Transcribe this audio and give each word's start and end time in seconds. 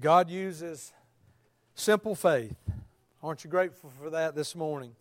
God 0.00 0.30
uses 0.30 0.92
simple 1.74 2.14
faith. 2.14 2.56
Aren't 3.20 3.42
you 3.42 3.50
grateful 3.50 3.90
for 4.00 4.10
that 4.10 4.36
this 4.36 4.54
morning? 4.54 4.92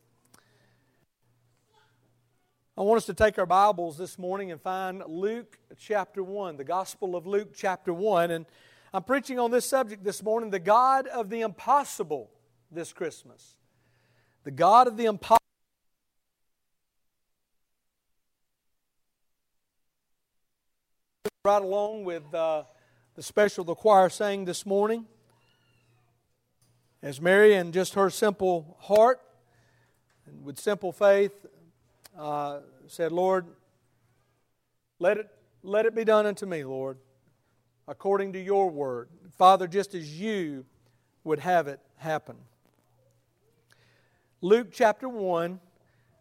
I 2.76 2.82
want 2.82 2.98
us 2.98 3.06
to 3.06 3.14
take 3.14 3.38
our 3.38 3.46
Bibles 3.46 3.98
this 3.98 4.18
morning 4.18 4.52
and 4.52 4.60
find 4.60 5.04
Luke 5.08 5.60
chapter 5.78 6.24
1, 6.24 6.58
the 6.58 6.64
Gospel 6.64 7.16
of 7.16 7.28
Luke 7.28 7.50
chapter 7.54 7.94
1. 7.94 8.32
And 8.32 8.48
I'm 8.92 9.04
preaching 9.04 9.38
on 9.38 9.52
this 9.52 9.66
subject 9.66 10.04
this 10.04 10.24
morning 10.24 10.50
the 10.50 10.58
God 10.58 11.06
of 11.08 11.30
the 11.30 11.42
impossible 11.42 12.32
this 12.72 12.92
Christmas. 12.92 13.56
The 14.46 14.52
God 14.52 14.88
of 14.88 14.98
the 14.98 15.06
impossible. 15.06 15.38
Right 21.46 21.62
along 21.62 22.04
with 22.04 22.34
uh, 22.34 22.64
the 23.18 23.24
special 23.24 23.64
the 23.64 23.74
choir 23.74 24.10
sang 24.10 24.46
this 24.46 24.64
morning. 24.64 25.04
As 27.02 27.20
Mary, 27.20 27.56
and 27.56 27.74
just 27.74 27.96
her 27.96 28.12
simple 28.12 28.78
heart 28.80 29.20
and 30.28 30.46
with 30.46 30.60
simple 30.60 30.92
faith, 30.92 31.34
uh, 32.16 32.60
said, 32.86 33.12
Lord, 33.12 33.48
let 35.00 35.18
it, 35.18 35.28
let 35.64 35.88
it 35.88 35.96
be 35.96 36.06
done 36.06 36.28
unto 36.28 36.46
me, 36.46 36.64
Lord, 36.64 37.00
according 37.88 38.34
to 38.34 38.40
your 38.40 38.70
word. 38.70 39.10
Father, 39.36 39.68
just 39.68 39.96
as 39.96 40.20
you 40.20 40.64
would 41.24 41.40
have 41.40 41.68
it 41.68 41.80
happen. 41.96 42.36
Luke 44.42 44.68
chapter 44.72 45.10
1, 45.10 45.60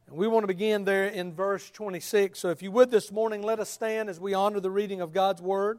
and 0.09 0.16
we 0.16 0.26
want 0.26 0.45
to 0.45 0.48
begin 0.48 0.84
there 0.84 1.09
in 1.09 1.34
verse 1.34 1.70
26. 1.70 2.38
So 2.38 2.48
if 2.48 2.62
you 2.62 2.70
would 2.70 2.90
this 2.90 3.12
morning, 3.12 3.42
let 3.42 3.60
us 3.60 3.68
stand 3.68 4.09
as 4.09 4.18
we 4.18 4.32
honor 4.32 4.60
the 4.60 4.70
reading 4.70 5.02
of 5.02 5.12
God's 5.12 5.42
word. 5.42 5.78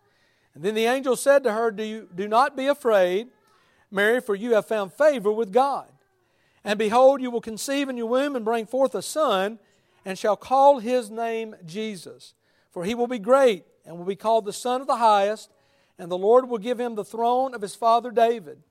And 0.53 0.63
then 0.63 0.75
the 0.75 0.85
angel 0.85 1.15
said 1.15 1.43
to 1.43 1.53
her, 1.53 1.71
Do, 1.71 1.83
you, 1.83 2.09
do 2.13 2.27
not 2.27 2.57
be 2.57 2.67
afraid, 2.67 3.29
Mary, 3.89 4.19
for 4.19 4.35
you 4.35 4.53
have 4.53 4.67
found 4.67 4.93
favor 4.93 5.31
with 5.31 5.51
God. 5.51 5.89
And 6.63 6.77
behold, 6.77 7.21
you 7.21 7.31
will 7.31 7.41
conceive 7.41 7.89
in 7.89 7.97
your 7.97 8.07
womb 8.07 8.35
and 8.35 8.45
bring 8.45 8.65
forth 8.65 8.93
a 8.93 9.01
son, 9.01 9.59
and 10.05 10.17
shall 10.17 10.35
call 10.35 10.79
his 10.79 11.09
name 11.09 11.55
Jesus. 11.65 12.33
For 12.69 12.83
he 12.85 12.95
will 12.95 13.07
be 13.07 13.19
great, 13.19 13.65
and 13.85 13.97
will 13.97 14.05
be 14.05 14.15
called 14.15 14.45
the 14.45 14.53
Son 14.53 14.81
of 14.81 14.87
the 14.87 14.97
Highest, 14.97 15.49
and 15.97 16.11
the 16.11 16.17
Lord 16.17 16.47
will 16.47 16.57
give 16.57 16.79
him 16.79 16.95
the 16.95 17.05
throne 17.05 17.53
of 17.53 17.61
his 17.61 17.75
father 17.75 18.11
David. 18.11 18.61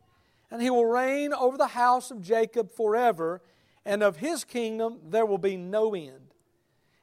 And 0.51 0.63
he 0.63 0.71
will 0.71 0.87
reign 0.87 1.33
over 1.33 1.57
the 1.57 1.69
house 1.69 2.11
of 2.11 2.23
Jacob 2.23 2.73
forever, 2.73 3.41
and 3.85 4.03
of 4.03 4.17
his 4.17 4.45
kingdom 4.45 4.99
there 5.09 5.27
will 5.27 5.39
be 5.39 5.57
no 5.57 5.95
end. 5.95 6.35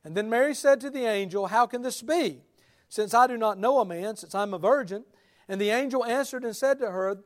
And 0.03 0.16
then 0.16 0.30
Mary 0.30 0.53
said 0.53 0.80
to 0.81 0.89
the 0.89 1.06
angel, 1.06 1.47
How 1.47 1.66
can 1.66 1.81
this 1.81 2.02
be? 2.02 2.41
Since 2.90 3.14
I 3.14 3.28
do 3.28 3.38
not 3.38 3.58
know 3.58 3.80
a 3.80 3.86
man, 3.86 4.16
since 4.16 4.34
I'm 4.34 4.54
a 4.54 4.60
virgin. 4.60 5.04
And 5.48 5.60
the 5.60 5.70
angel 5.70 6.06
answered 6.06 6.44
and 6.44 6.56
said 6.56 6.80
to 6.80 6.92
her, 6.92 7.18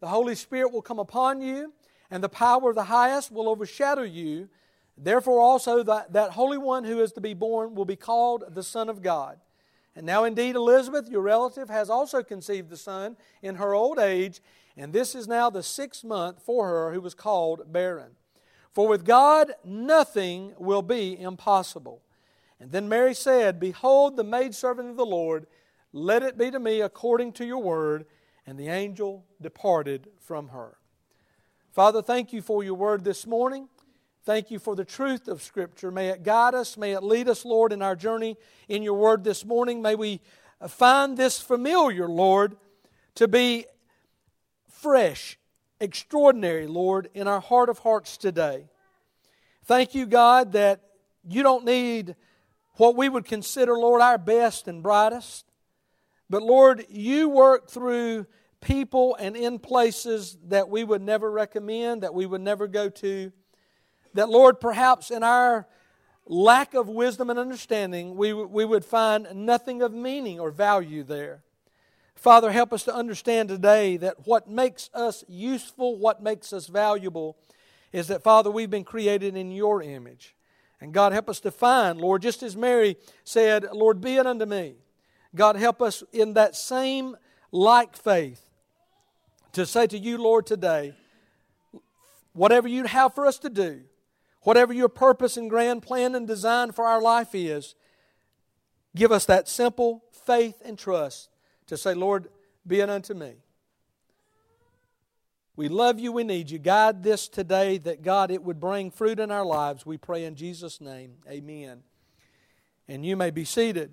The 0.00 0.08
Holy 0.08 0.34
Spirit 0.34 0.72
will 0.72 0.82
come 0.82 0.98
upon 0.98 1.40
you, 1.40 1.72
and 2.10 2.22
the 2.22 2.28
power 2.28 2.70
of 2.70 2.76
the 2.76 2.84
highest 2.84 3.30
will 3.30 3.48
overshadow 3.48 4.02
you. 4.02 4.48
Therefore, 4.96 5.40
also, 5.40 5.82
that, 5.82 6.12
that 6.12 6.32
Holy 6.32 6.58
One 6.58 6.84
who 6.84 7.00
is 7.00 7.12
to 7.12 7.20
be 7.20 7.34
born 7.34 7.74
will 7.74 7.84
be 7.84 7.96
called 7.96 8.44
the 8.54 8.62
Son 8.62 8.88
of 8.88 9.02
God. 9.02 9.38
And 9.96 10.06
now, 10.06 10.24
indeed, 10.24 10.56
Elizabeth, 10.56 11.08
your 11.08 11.22
relative, 11.22 11.68
has 11.68 11.90
also 11.90 12.22
conceived 12.22 12.70
the 12.70 12.76
Son 12.76 13.16
in 13.42 13.56
her 13.56 13.74
old 13.74 13.98
age, 13.98 14.40
and 14.76 14.92
this 14.92 15.14
is 15.14 15.26
now 15.26 15.50
the 15.50 15.62
sixth 15.62 16.04
month 16.04 16.42
for 16.42 16.68
her 16.68 16.92
who 16.92 17.00
was 17.00 17.14
called 17.14 17.72
barren. 17.72 18.12
For 18.72 18.86
with 18.86 19.04
God, 19.04 19.52
nothing 19.64 20.54
will 20.58 20.82
be 20.82 21.20
impossible. 21.20 22.02
And 22.60 22.70
then 22.70 22.88
Mary 22.88 23.14
said, 23.14 23.58
Behold, 23.58 24.16
the 24.16 24.24
maidservant 24.24 24.90
of 24.90 24.96
the 24.96 25.06
Lord, 25.06 25.46
let 25.92 26.22
it 26.22 26.36
be 26.36 26.50
to 26.50 26.60
me 26.60 26.82
according 26.82 27.32
to 27.34 27.44
your 27.46 27.62
word. 27.62 28.04
And 28.46 28.58
the 28.58 28.68
angel 28.68 29.24
departed 29.40 30.08
from 30.18 30.48
her. 30.48 30.76
Father, 31.72 32.02
thank 32.02 32.32
you 32.32 32.42
for 32.42 32.62
your 32.62 32.74
word 32.74 33.04
this 33.04 33.26
morning. 33.26 33.68
Thank 34.24 34.50
you 34.50 34.58
for 34.58 34.76
the 34.76 34.84
truth 34.84 35.28
of 35.28 35.42
Scripture. 35.42 35.90
May 35.90 36.08
it 36.08 36.22
guide 36.22 36.54
us. 36.54 36.76
May 36.76 36.92
it 36.92 37.02
lead 37.02 37.28
us, 37.28 37.44
Lord, 37.44 37.72
in 37.72 37.80
our 37.80 37.96
journey 37.96 38.36
in 38.68 38.82
your 38.82 38.94
word 38.94 39.24
this 39.24 39.44
morning. 39.44 39.80
May 39.80 39.94
we 39.94 40.20
find 40.68 41.16
this 41.16 41.40
familiar, 41.40 42.06
Lord, 42.06 42.56
to 43.14 43.28
be 43.28 43.64
fresh, 44.68 45.38
extraordinary, 45.80 46.66
Lord, 46.66 47.08
in 47.14 47.26
our 47.26 47.40
heart 47.40 47.68
of 47.68 47.78
hearts 47.78 48.18
today. 48.18 48.68
Thank 49.64 49.94
you, 49.94 50.06
God, 50.06 50.52
that 50.52 50.80
you 51.26 51.42
don't 51.42 51.64
need 51.64 52.16
what 52.80 52.96
we 52.96 53.10
would 53.10 53.26
consider, 53.26 53.74
Lord, 53.74 54.00
our 54.00 54.16
best 54.16 54.66
and 54.66 54.82
brightest. 54.82 55.44
But 56.30 56.42
Lord, 56.42 56.86
you 56.88 57.28
work 57.28 57.68
through 57.68 58.24
people 58.62 59.16
and 59.20 59.36
in 59.36 59.58
places 59.58 60.38
that 60.48 60.70
we 60.70 60.82
would 60.82 61.02
never 61.02 61.30
recommend, 61.30 62.02
that 62.02 62.14
we 62.14 62.24
would 62.24 62.40
never 62.40 62.66
go 62.66 62.88
to. 62.88 63.32
That, 64.14 64.30
Lord, 64.30 64.60
perhaps 64.60 65.10
in 65.10 65.22
our 65.22 65.68
lack 66.24 66.72
of 66.72 66.88
wisdom 66.88 67.28
and 67.28 67.38
understanding, 67.38 68.16
we, 68.16 68.32
we 68.32 68.64
would 68.64 68.86
find 68.86 69.28
nothing 69.34 69.82
of 69.82 69.92
meaning 69.92 70.40
or 70.40 70.50
value 70.50 71.04
there. 71.04 71.42
Father, 72.14 72.50
help 72.50 72.72
us 72.72 72.84
to 72.84 72.94
understand 72.94 73.50
today 73.50 73.98
that 73.98 74.26
what 74.26 74.48
makes 74.48 74.88
us 74.94 75.22
useful, 75.28 75.98
what 75.98 76.22
makes 76.22 76.50
us 76.50 76.66
valuable, 76.66 77.36
is 77.92 78.08
that, 78.08 78.22
Father, 78.22 78.50
we've 78.50 78.70
been 78.70 78.84
created 78.84 79.36
in 79.36 79.52
your 79.52 79.82
image. 79.82 80.34
And 80.80 80.92
God, 80.94 81.12
help 81.12 81.28
us 81.28 81.40
to 81.40 81.50
find, 81.50 82.00
Lord, 82.00 82.22
just 82.22 82.42
as 82.42 82.56
Mary 82.56 82.96
said, 83.24 83.66
Lord, 83.72 84.00
be 84.00 84.16
it 84.16 84.26
unto 84.26 84.46
me. 84.46 84.76
God, 85.34 85.56
help 85.56 85.82
us 85.82 86.02
in 86.12 86.34
that 86.34 86.56
same 86.56 87.16
like 87.52 87.96
faith 87.96 88.44
to 89.52 89.66
say 89.66 89.86
to 89.86 89.98
you, 89.98 90.18
Lord, 90.18 90.46
today, 90.46 90.94
whatever 92.32 92.68
you 92.68 92.84
have 92.84 93.14
for 93.14 93.26
us 93.26 93.38
to 93.40 93.50
do, 93.50 93.82
whatever 94.42 94.72
your 94.72 94.88
purpose 94.88 95.36
and 95.36 95.50
grand 95.50 95.82
plan 95.82 96.14
and 96.14 96.26
design 96.26 96.72
for 96.72 96.86
our 96.86 97.02
life 97.02 97.34
is, 97.34 97.74
give 98.96 99.12
us 99.12 99.26
that 99.26 99.48
simple 99.48 100.04
faith 100.24 100.62
and 100.64 100.78
trust 100.78 101.28
to 101.66 101.76
say, 101.76 101.94
Lord, 101.94 102.28
be 102.66 102.80
it 102.80 102.88
unto 102.88 103.14
me. 103.14 103.34
We 105.60 105.68
love 105.68 106.00
you. 106.00 106.10
We 106.10 106.24
need 106.24 106.50
you. 106.50 106.58
Guide 106.58 107.02
this 107.02 107.28
today 107.28 107.76
that 107.76 108.00
God, 108.00 108.30
it 108.30 108.42
would 108.42 108.58
bring 108.58 108.90
fruit 108.90 109.20
in 109.20 109.30
our 109.30 109.44
lives. 109.44 109.84
We 109.84 109.98
pray 109.98 110.24
in 110.24 110.34
Jesus' 110.34 110.80
name. 110.80 111.16
Amen. 111.28 111.82
And 112.88 113.04
you 113.04 113.14
may 113.14 113.30
be 113.30 113.44
seated. 113.44 113.90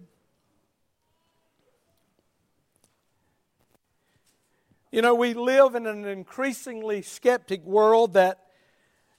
You 4.94 5.02
know, 5.02 5.14
we 5.14 5.34
live 5.34 5.76
in 5.76 5.88
an 5.88 6.06
increasingly 6.06 7.02
skeptic 7.02 7.66
world 7.66 8.14
that 8.14 8.46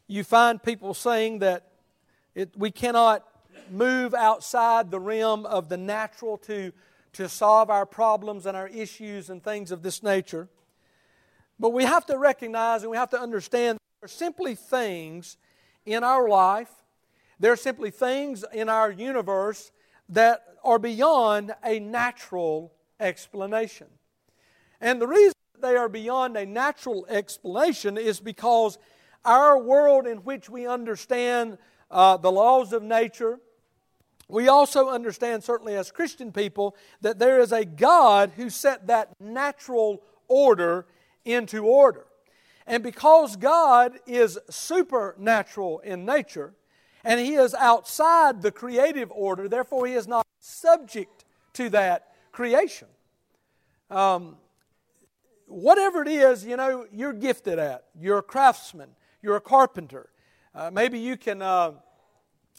you 0.06 0.24
find 0.24 0.62
people 0.62 0.94
saying 0.94 1.40
that 1.40 1.66
it, 2.34 2.56
we 2.56 2.70
cannot 2.70 3.26
move 3.70 4.14
outside 4.14 4.90
the 4.90 5.00
realm 5.00 5.44
of 5.44 5.68
the 5.68 5.76
natural 5.76 6.38
to, 6.38 6.72
to 7.12 7.28
solve 7.28 7.68
our 7.68 7.84
problems 7.84 8.46
and 8.46 8.56
our 8.56 8.68
issues 8.68 9.28
and 9.28 9.44
things 9.44 9.70
of 9.70 9.82
this 9.82 10.02
nature. 10.02 10.48
But 11.58 11.70
we 11.70 11.84
have 11.84 12.06
to 12.06 12.18
recognize 12.18 12.82
and 12.82 12.90
we 12.90 12.96
have 12.96 13.10
to 13.10 13.20
understand 13.20 13.78
there 14.00 14.06
are 14.06 14.08
simply 14.08 14.54
things 14.54 15.36
in 15.84 16.04
our 16.04 16.28
life, 16.28 16.70
there 17.40 17.52
are 17.52 17.56
simply 17.56 17.90
things 17.90 18.44
in 18.52 18.68
our 18.68 18.90
universe 18.90 19.72
that 20.08 20.42
are 20.62 20.78
beyond 20.78 21.54
a 21.64 21.80
natural 21.80 22.72
explanation. 23.00 23.86
And 24.80 25.00
the 25.00 25.06
reason 25.06 25.34
they 25.60 25.76
are 25.76 25.88
beyond 25.88 26.36
a 26.36 26.46
natural 26.46 27.06
explanation 27.08 27.96
is 27.98 28.20
because 28.20 28.78
our 29.24 29.58
world 29.58 30.06
in 30.06 30.18
which 30.18 30.48
we 30.48 30.66
understand 30.66 31.58
uh, 31.90 32.16
the 32.16 32.30
laws 32.30 32.72
of 32.72 32.82
nature, 32.82 33.40
we 34.28 34.48
also 34.48 34.88
understand, 34.88 35.42
certainly 35.42 35.74
as 35.74 35.90
Christian 35.90 36.32
people, 36.32 36.76
that 37.00 37.18
there 37.18 37.40
is 37.40 37.50
a 37.50 37.64
God 37.64 38.32
who 38.36 38.50
set 38.50 38.86
that 38.86 39.10
natural 39.20 40.02
order 40.28 40.86
into 41.24 41.64
order. 41.64 42.06
And 42.66 42.82
because 42.82 43.36
God 43.36 43.98
is 44.06 44.38
supernatural 44.50 45.80
in 45.80 46.04
nature, 46.04 46.54
And 47.04 47.20
he 47.20 47.34
is 47.34 47.54
outside 47.54 48.42
the 48.42 48.50
creative 48.50 49.10
order, 49.12 49.48
therefore, 49.48 49.86
he 49.86 49.94
is 49.94 50.08
not 50.08 50.26
subject 50.40 51.24
to 51.54 51.70
that 51.70 52.12
creation. 52.32 52.88
Um, 53.90 54.36
whatever 55.46 56.02
it 56.02 56.08
is, 56.08 56.44
you 56.44 56.56
know, 56.56 56.86
you're 56.92 57.12
gifted 57.12 57.58
at. 57.58 57.84
You're 57.98 58.18
a 58.18 58.22
craftsman, 58.22 58.90
you're 59.22 59.36
a 59.36 59.40
carpenter. 59.40 60.10
Uh, 60.54 60.70
maybe 60.72 60.98
you 60.98 61.16
can 61.16 61.40
uh, 61.40 61.72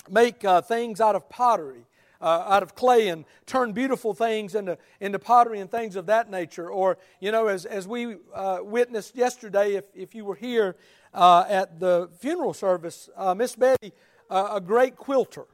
make 0.10 0.44
uh, 0.46 0.62
things 0.62 1.02
out 1.02 1.16
of 1.16 1.30
pottery. 1.30 1.86
Uh, 2.22 2.44
out 2.50 2.62
of 2.64 2.76
clay 2.76 3.08
and 3.08 3.24
turn 3.46 3.72
beautiful 3.72 4.14
things 4.14 4.54
into, 4.54 4.78
into 5.00 5.18
pottery 5.18 5.62
and 5.62 5.72
things 5.72 5.96
of 5.96 6.08
that 6.08 6.30
nature. 6.30 6.70
Or, 6.70 6.98
you 7.22 7.32
know, 7.32 7.48
as, 7.48 7.66
as 7.66 7.88
we 7.88 8.18
uh, 8.36 8.60
witnessed 8.62 9.16
yesterday, 9.16 9.76
if, 9.76 9.86
if 9.96 10.14
you 10.14 10.26
were 10.26 10.36
here 10.36 10.76
uh, 11.14 11.46
at 11.48 11.80
the 11.80 12.10
funeral 12.20 12.54
service, 12.54 13.10
Miss 13.38 13.56
Betty, 13.56 13.94
a 14.30 14.60
great 14.60 14.98
quilter. 14.98 15.46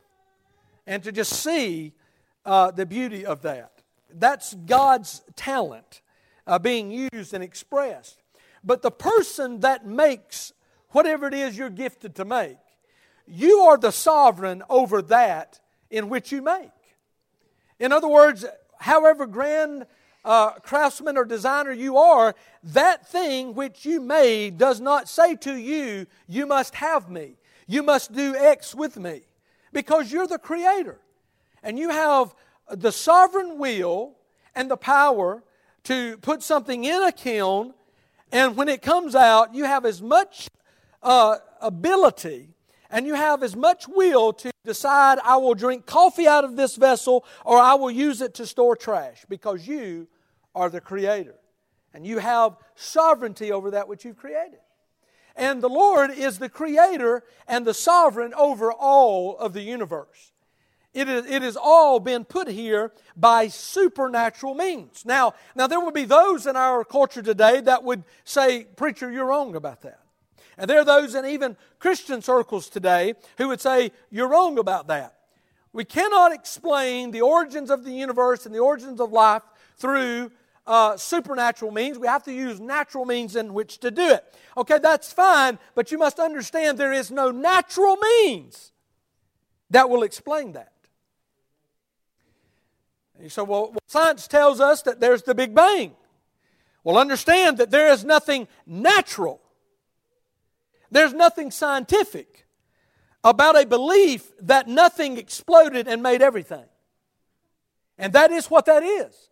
And 0.88 1.04
to 1.04 1.12
just 1.12 1.34
see 1.34 1.94
the 2.46 2.86
beauty 2.90 3.28
of 3.28 3.44
that. 3.44 3.84
That's 4.12 4.54
God's 4.56 5.22
talent 5.36 6.02
uh, 6.48 6.58
being 6.58 6.90
used 7.14 7.34
and 7.34 7.44
expressed. 7.44 8.24
But 8.64 8.82
the 8.82 8.92
person 8.92 9.60
that 9.60 9.86
makes 9.86 10.54
whatever 10.90 11.28
it 11.28 11.34
is 11.34 11.58
you're 11.58 11.70
gifted 11.70 12.16
to 12.16 12.26
make, 12.26 12.58
you 13.28 13.60
are 13.60 13.78
the 13.78 13.92
sovereign 13.92 14.64
over 14.70 15.02
that 15.04 15.60
in 15.90 16.10
which 16.10 16.32
you 16.32 16.42
make. 16.42 16.72
In 17.80 17.92
other 17.92 18.08
words, 18.08 18.46
however 18.80 19.26
grand 19.26 19.86
uh, 20.24 20.52
craftsman 20.52 21.18
or 21.18 21.26
designer 21.26 21.72
you 21.72 21.98
are, 21.98 22.36
that 22.64 23.08
thing 23.08 23.54
which 23.54 23.86
you 23.86 24.02
made 24.02 24.58
does 24.58 24.80
not 24.80 25.08
say 25.08 25.36
to 25.36 25.56
you, 25.56 26.08
you 26.28 26.46
must 26.46 26.76
have 26.76 27.10
me. 27.10 27.36
You 27.68 27.84
must 27.84 28.14
do 28.14 28.36
X 28.36 28.74
with 28.74 28.98
me. 28.98 29.22
Because 29.72 30.12
you're 30.12 30.28
the 30.28 30.40
creator. 30.40 31.00
And 31.62 31.78
you 31.78 31.90
have 31.90 32.34
the 32.70 32.92
sovereign 32.92 33.60
will 33.60 34.16
and 34.56 34.72
the 34.72 34.78
power 34.78 35.44
to 35.84 36.18
put 36.18 36.42
something 36.42 36.84
in 36.84 37.04
a 37.04 37.12
kiln, 37.12 37.74
and 38.32 38.58
when 38.58 38.68
it 38.68 38.82
comes 38.82 39.16
out, 39.16 39.54
you 39.54 39.66
have 39.66 39.86
as 39.86 40.02
much 40.02 40.50
uh, 41.04 41.38
ability 41.62 42.50
and 42.96 43.06
you 43.06 43.14
have 43.14 43.44
as 43.44 43.58
much 43.58 43.90
will 43.90 44.32
to 44.32 44.52
decide, 44.64 45.20
I 45.22 45.36
will 45.36 45.54
drink 45.54 45.86
coffee 45.86 46.30
out 46.30 46.46
of 46.46 46.56
this 46.56 46.78
vessel 46.78 47.26
or 47.44 47.58
I 47.58 47.74
will 47.74 47.92
use 47.92 48.22
it 48.22 48.34
to 48.36 48.46
store 48.46 48.78
trash 48.78 49.26
because 49.28 49.68
you 49.68 50.08
are 50.56 50.70
the 50.70 50.80
creator. 50.80 51.36
And 51.94 52.08
you 52.08 52.20
have 52.20 52.56
sovereignty 52.76 53.52
over 53.52 53.72
that 53.72 53.90
which 53.90 54.06
you've 54.06 54.16
created. 54.16 54.60
And 55.36 55.62
the 55.62 55.68
Lord 55.68 56.10
is 56.10 56.40
the 56.40 56.48
creator 56.48 57.26
and 57.50 57.68
the 57.68 57.74
sovereign 57.74 58.34
over 58.34 58.72
all 58.72 59.38
of 59.40 59.52
the 59.52 59.62
universe. 59.62 60.32
It 60.94 61.10
is, 61.10 61.58
all 61.58 62.00
been 62.00 62.24
put 62.24 62.48
here 62.48 62.94
by 63.18 63.50
supernatural 63.50 64.56
means. 64.56 65.04
Now, 65.04 65.34
now, 65.54 65.68
there 65.68 65.82
will 65.82 65.92
be 65.92 66.06
those 66.06 66.48
in 66.48 66.56
our 66.56 66.86
culture 66.86 67.22
today 67.22 67.60
that 67.60 67.84
would 67.84 68.06
say, 68.24 68.64
Preacher, 68.78 69.12
you're 69.12 69.26
wrong 69.26 69.58
about 69.58 69.82
that. 69.82 70.00
And 70.58 70.70
there 70.70 70.80
are 70.80 70.86
those 70.86 71.16
in 71.16 71.26
even 71.26 71.58
Christian 71.80 72.22
circles 72.22 72.70
today 72.70 73.16
who 73.38 73.50
would 73.50 73.62
say, 73.62 73.92
You're 74.10 74.30
wrong 74.30 74.58
about 74.58 74.88
that. 74.88 75.16
We 75.74 75.84
cannot 75.84 76.32
explain 76.32 77.12
the 77.12 77.22
origins 77.22 77.70
of 77.70 77.84
the 77.84 77.92
universe 77.92 78.46
and 78.46 78.56
the 78.56 78.60
origins 78.60 79.02
of 79.02 79.12
life 79.12 79.44
through 79.78 80.32
uh, 80.66 80.98
supernatural 80.98 81.72
means. 81.72 82.00
We 82.00 82.08
have 82.08 82.24
to 82.24 82.34
use 82.34 82.60
natural 82.60 83.06
means 83.06 83.36
in 83.36 83.54
which 83.54 83.80
to 83.80 83.92
do 83.92 84.10
it. 84.10 84.24
Okay, 84.58 84.80
that's 84.80 85.12
fine, 85.12 85.60
but 85.76 85.92
you 85.92 85.98
must 85.98 86.20
understand 86.20 86.78
there 86.78 86.94
is 86.94 87.12
no 87.12 87.30
natural 87.32 87.98
means 87.98 88.72
that 89.70 89.90
will 89.90 90.04
explain 90.04 90.54
that. 90.54 90.72
You 93.22 93.30
say, 93.30 93.44
well, 93.44 93.74
science 93.88 94.28
tells 94.28 94.60
us 94.60 94.82
that 94.84 95.00
there's 95.00 95.24
the 95.24 95.36
Big 95.36 95.54
Bang. 95.54 95.94
Well, 96.84 96.98
understand 96.98 97.58
that 97.58 97.72
there 97.72 97.92
is 97.92 98.04
nothing 98.04 98.48
natural, 98.66 99.42
there's 100.92 101.14
nothing 101.14 101.52
scientific 101.52 102.46
about 103.24 103.60
a 103.60 103.66
belief 103.66 104.32
that 104.42 104.68
nothing 104.68 105.18
exploded 105.18 105.88
and 105.88 106.04
made 106.04 106.22
everything. 106.22 106.66
And 107.98 108.14
that 108.14 108.32
is 108.32 108.48
what 108.48 108.66
that 108.66 108.84
is. 108.84 109.30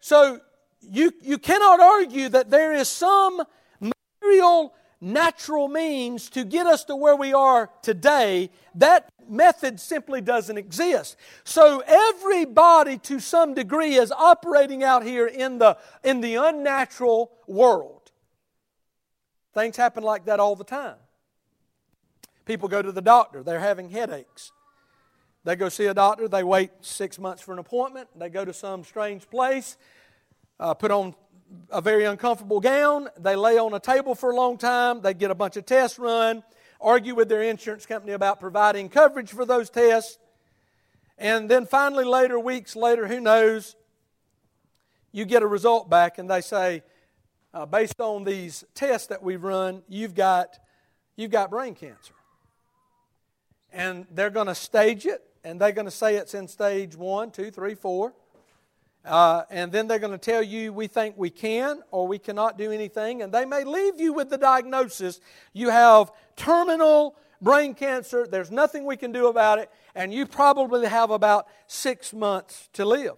So 0.00 0.40
you, 0.80 1.12
you 1.20 1.38
cannot 1.38 1.80
argue 1.80 2.28
that 2.28 2.50
there 2.50 2.72
is 2.72 2.88
some 2.88 3.42
material 3.80 4.72
natural 5.00 5.68
means 5.68 6.30
to 6.30 6.44
get 6.44 6.66
us 6.66 6.84
to 6.84 6.96
where 6.96 7.16
we 7.16 7.32
are 7.32 7.70
today, 7.82 8.50
that 8.74 9.08
method 9.28 9.78
simply 9.80 10.20
doesn't 10.20 10.56
exist. 10.56 11.16
So 11.44 11.82
everybody 11.86 12.98
to 12.98 13.20
some 13.20 13.54
degree 13.54 13.96
is 13.96 14.12
operating 14.12 14.82
out 14.82 15.04
here 15.04 15.26
in 15.26 15.58
the, 15.58 15.76
in 16.02 16.20
the 16.20 16.36
unnatural 16.36 17.32
world. 17.46 18.10
Things 19.56 19.78
happen 19.78 20.02
like 20.02 20.26
that 20.26 20.38
all 20.38 20.54
the 20.54 20.64
time. 20.64 20.96
People 22.44 22.68
go 22.68 22.82
to 22.82 22.92
the 22.92 23.00
doctor, 23.00 23.42
they're 23.42 23.58
having 23.58 23.88
headaches. 23.88 24.52
They 25.44 25.56
go 25.56 25.70
see 25.70 25.86
a 25.86 25.94
doctor, 25.94 26.28
they 26.28 26.44
wait 26.44 26.72
six 26.82 27.18
months 27.18 27.40
for 27.40 27.54
an 27.54 27.58
appointment, 27.58 28.08
they 28.14 28.28
go 28.28 28.44
to 28.44 28.52
some 28.52 28.84
strange 28.84 29.30
place, 29.30 29.78
uh, 30.60 30.74
put 30.74 30.90
on 30.90 31.14
a 31.70 31.80
very 31.80 32.04
uncomfortable 32.04 32.60
gown. 32.60 33.08
They 33.18 33.34
lay 33.34 33.56
on 33.56 33.72
a 33.72 33.80
table 33.80 34.14
for 34.14 34.30
a 34.30 34.36
long 34.36 34.58
time. 34.58 35.00
They 35.00 35.14
get 35.14 35.30
a 35.30 35.34
bunch 35.34 35.56
of 35.56 35.64
tests 35.64 35.98
run, 35.98 36.42
argue 36.78 37.14
with 37.14 37.30
their 37.30 37.42
insurance 37.42 37.86
company 37.86 38.12
about 38.12 38.38
providing 38.40 38.90
coverage 38.90 39.30
for 39.30 39.46
those 39.46 39.70
tests. 39.70 40.18
And 41.16 41.50
then 41.50 41.64
finally, 41.64 42.04
later, 42.04 42.38
weeks 42.38 42.76
later, 42.76 43.06
who 43.06 43.20
knows, 43.20 43.74
you 45.12 45.24
get 45.24 45.42
a 45.42 45.46
result 45.46 45.88
back 45.88 46.18
and 46.18 46.28
they 46.28 46.42
say, 46.42 46.82
uh, 47.56 47.64
based 47.64 48.02
on 48.02 48.22
these 48.22 48.64
tests 48.74 49.06
that 49.06 49.22
we've 49.22 49.42
run, 49.42 49.82
you've 49.88 50.14
got, 50.14 50.58
you've 51.16 51.30
got 51.30 51.48
brain 51.48 51.74
cancer. 51.74 52.12
And 53.72 54.06
they're 54.10 54.28
going 54.28 54.48
to 54.48 54.54
stage 54.54 55.06
it, 55.06 55.22
and 55.42 55.58
they're 55.58 55.72
going 55.72 55.86
to 55.86 55.90
say 55.90 56.16
it's 56.16 56.34
in 56.34 56.48
stage 56.48 56.94
one, 56.96 57.30
two, 57.30 57.50
three, 57.50 57.74
four. 57.74 58.12
Uh, 59.06 59.44
and 59.48 59.72
then 59.72 59.86
they're 59.86 59.98
going 59.98 60.12
to 60.12 60.18
tell 60.18 60.42
you 60.42 60.70
we 60.70 60.86
think 60.86 61.14
we 61.16 61.30
can 61.30 61.80
or 61.92 62.06
we 62.06 62.18
cannot 62.18 62.58
do 62.58 62.72
anything. 62.72 63.22
And 63.22 63.32
they 63.32 63.46
may 63.46 63.64
leave 63.64 63.98
you 63.98 64.12
with 64.12 64.28
the 64.28 64.36
diagnosis 64.36 65.20
you 65.54 65.70
have 65.70 66.12
terminal 66.36 67.16
brain 67.40 67.74
cancer, 67.74 68.26
there's 68.26 68.50
nothing 68.50 68.84
we 68.84 68.96
can 68.98 69.12
do 69.12 69.28
about 69.28 69.58
it, 69.58 69.70
and 69.94 70.12
you 70.12 70.26
probably 70.26 70.86
have 70.86 71.10
about 71.10 71.46
six 71.66 72.12
months 72.12 72.68
to 72.74 72.84
live. 72.84 73.16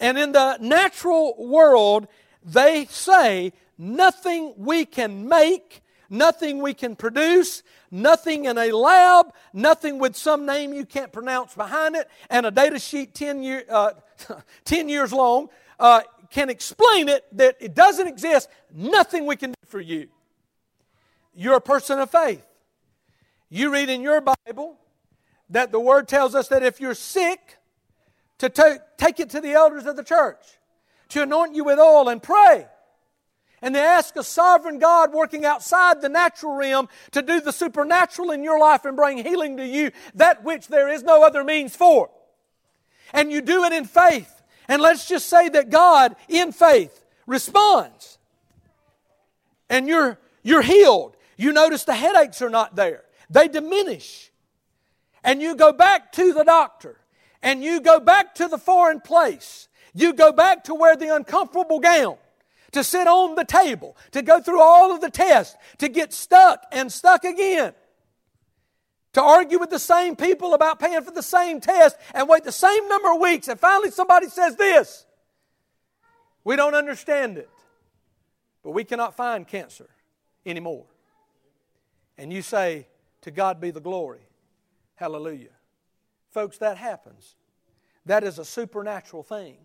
And 0.00 0.18
in 0.18 0.32
the 0.32 0.56
natural 0.60 1.34
world, 1.38 2.08
they 2.44 2.86
say 2.86 3.52
nothing 3.78 4.54
we 4.56 4.84
can 4.84 5.28
make, 5.28 5.82
nothing 6.10 6.60
we 6.60 6.74
can 6.74 6.94
produce, 6.94 7.62
nothing 7.90 8.44
in 8.44 8.58
a 8.58 8.72
lab, 8.72 9.32
nothing 9.52 9.98
with 9.98 10.16
some 10.16 10.46
name 10.46 10.72
you 10.72 10.84
can't 10.84 11.12
pronounce 11.12 11.54
behind 11.54 11.96
it, 11.96 12.08
and 12.30 12.46
a 12.46 12.50
data 12.50 12.78
sheet 12.78 13.14
10, 13.14 13.42
year, 13.42 13.64
uh, 13.68 13.92
10 14.64 14.88
years 14.88 15.12
long 15.12 15.48
uh, 15.80 16.02
can 16.30 16.50
explain 16.50 17.08
it 17.08 17.24
that 17.32 17.56
it 17.60 17.74
doesn't 17.74 18.06
exist, 18.06 18.48
nothing 18.72 19.26
we 19.26 19.36
can 19.36 19.50
do 19.50 19.66
for 19.66 19.80
you. 19.80 20.08
You're 21.34 21.56
a 21.56 21.60
person 21.60 21.98
of 21.98 22.10
faith. 22.10 22.44
You 23.48 23.72
read 23.72 23.88
in 23.88 24.02
your 24.02 24.20
Bible 24.20 24.78
that 25.50 25.72
the 25.72 25.80
Word 25.80 26.08
tells 26.08 26.34
us 26.34 26.48
that 26.48 26.62
if 26.62 26.80
you're 26.80 26.94
sick, 26.94 27.58
to 28.38 28.80
take 28.96 29.20
it 29.20 29.30
to 29.30 29.40
the 29.40 29.52
elders 29.52 29.86
of 29.86 29.96
the 29.96 30.04
church, 30.04 30.42
to 31.14 31.22
anoint 31.22 31.54
you 31.54 31.64
with 31.64 31.78
oil 31.78 32.08
and 32.08 32.22
pray 32.22 32.66
and 33.64 33.74
they 33.74 33.80
ask 33.80 34.14
a 34.16 34.22
sovereign 34.22 34.78
God 34.78 35.14
working 35.14 35.46
outside 35.46 36.02
the 36.02 36.10
natural 36.10 36.54
realm 36.54 36.86
to 37.12 37.22
do 37.22 37.40
the 37.40 37.50
supernatural 37.50 38.30
in 38.30 38.44
your 38.44 38.58
life 38.58 38.84
and 38.84 38.94
bring 38.94 39.16
healing 39.16 39.56
to 39.56 39.66
you, 39.66 39.90
that 40.16 40.44
which 40.44 40.68
there 40.68 40.90
is 40.90 41.02
no 41.02 41.24
other 41.24 41.42
means 41.42 41.74
for. 41.74 42.10
And 43.14 43.32
you 43.32 43.40
do 43.40 43.64
it 43.64 43.72
in 43.72 43.86
faith. 43.86 44.42
And 44.68 44.82
let's 44.82 45.08
just 45.08 45.30
say 45.30 45.48
that 45.48 45.70
God, 45.70 46.14
in 46.28 46.52
faith, 46.52 47.06
responds. 47.26 48.18
And 49.70 49.88
you're, 49.88 50.18
you're 50.42 50.60
healed. 50.60 51.16
You 51.38 51.50
notice 51.50 51.84
the 51.84 51.94
headaches 51.94 52.42
are 52.42 52.50
not 52.50 52.76
there, 52.76 53.04
they 53.30 53.48
diminish. 53.48 54.30
And 55.24 55.40
you 55.40 55.56
go 55.56 55.72
back 55.72 56.12
to 56.12 56.34
the 56.34 56.44
doctor, 56.44 57.00
and 57.42 57.64
you 57.64 57.80
go 57.80 57.98
back 57.98 58.34
to 58.34 58.46
the 58.46 58.58
foreign 58.58 59.00
place. 59.00 59.68
You 59.94 60.12
go 60.12 60.32
back 60.32 60.64
to 60.64 60.74
wear 60.74 60.96
the 60.96 61.14
uncomfortable 61.14 61.78
gown 61.78 62.16
to 62.72 62.82
sit 62.82 63.06
on 63.06 63.36
the 63.36 63.44
table, 63.44 63.96
to 64.10 64.20
go 64.20 64.40
through 64.40 64.60
all 64.60 64.92
of 64.92 65.00
the 65.00 65.10
tests, 65.10 65.56
to 65.78 65.88
get 65.88 66.12
stuck 66.12 66.64
and 66.72 66.92
stuck 66.92 67.24
again, 67.24 67.72
to 69.12 69.22
argue 69.22 69.60
with 69.60 69.70
the 69.70 69.78
same 69.78 70.16
people 70.16 70.54
about 70.54 70.80
paying 70.80 71.00
for 71.02 71.12
the 71.12 71.22
same 71.22 71.60
test 71.60 71.96
and 72.12 72.28
wait 72.28 72.42
the 72.42 72.52
same 72.52 72.88
number 72.88 73.12
of 73.12 73.20
weeks, 73.20 73.46
and 73.46 73.58
finally 73.60 73.92
somebody 73.92 74.28
says 74.28 74.56
this. 74.56 75.06
We 76.42 76.56
don't 76.56 76.74
understand 76.74 77.38
it, 77.38 77.48
but 78.64 78.72
we 78.72 78.82
cannot 78.82 79.14
find 79.14 79.46
cancer 79.46 79.88
anymore. 80.44 80.86
and 82.18 82.32
you 82.32 82.42
say, 82.42 82.88
To 83.22 83.30
God 83.30 83.60
be 83.60 83.70
the 83.70 83.80
glory. 83.80 84.26
Hallelujah. 84.96 85.54
Folks, 86.30 86.58
that 86.58 86.76
happens. 86.76 87.36
That 88.04 88.24
is 88.24 88.38
a 88.38 88.44
supernatural 88.44 89.22
thing. 89.22 89.56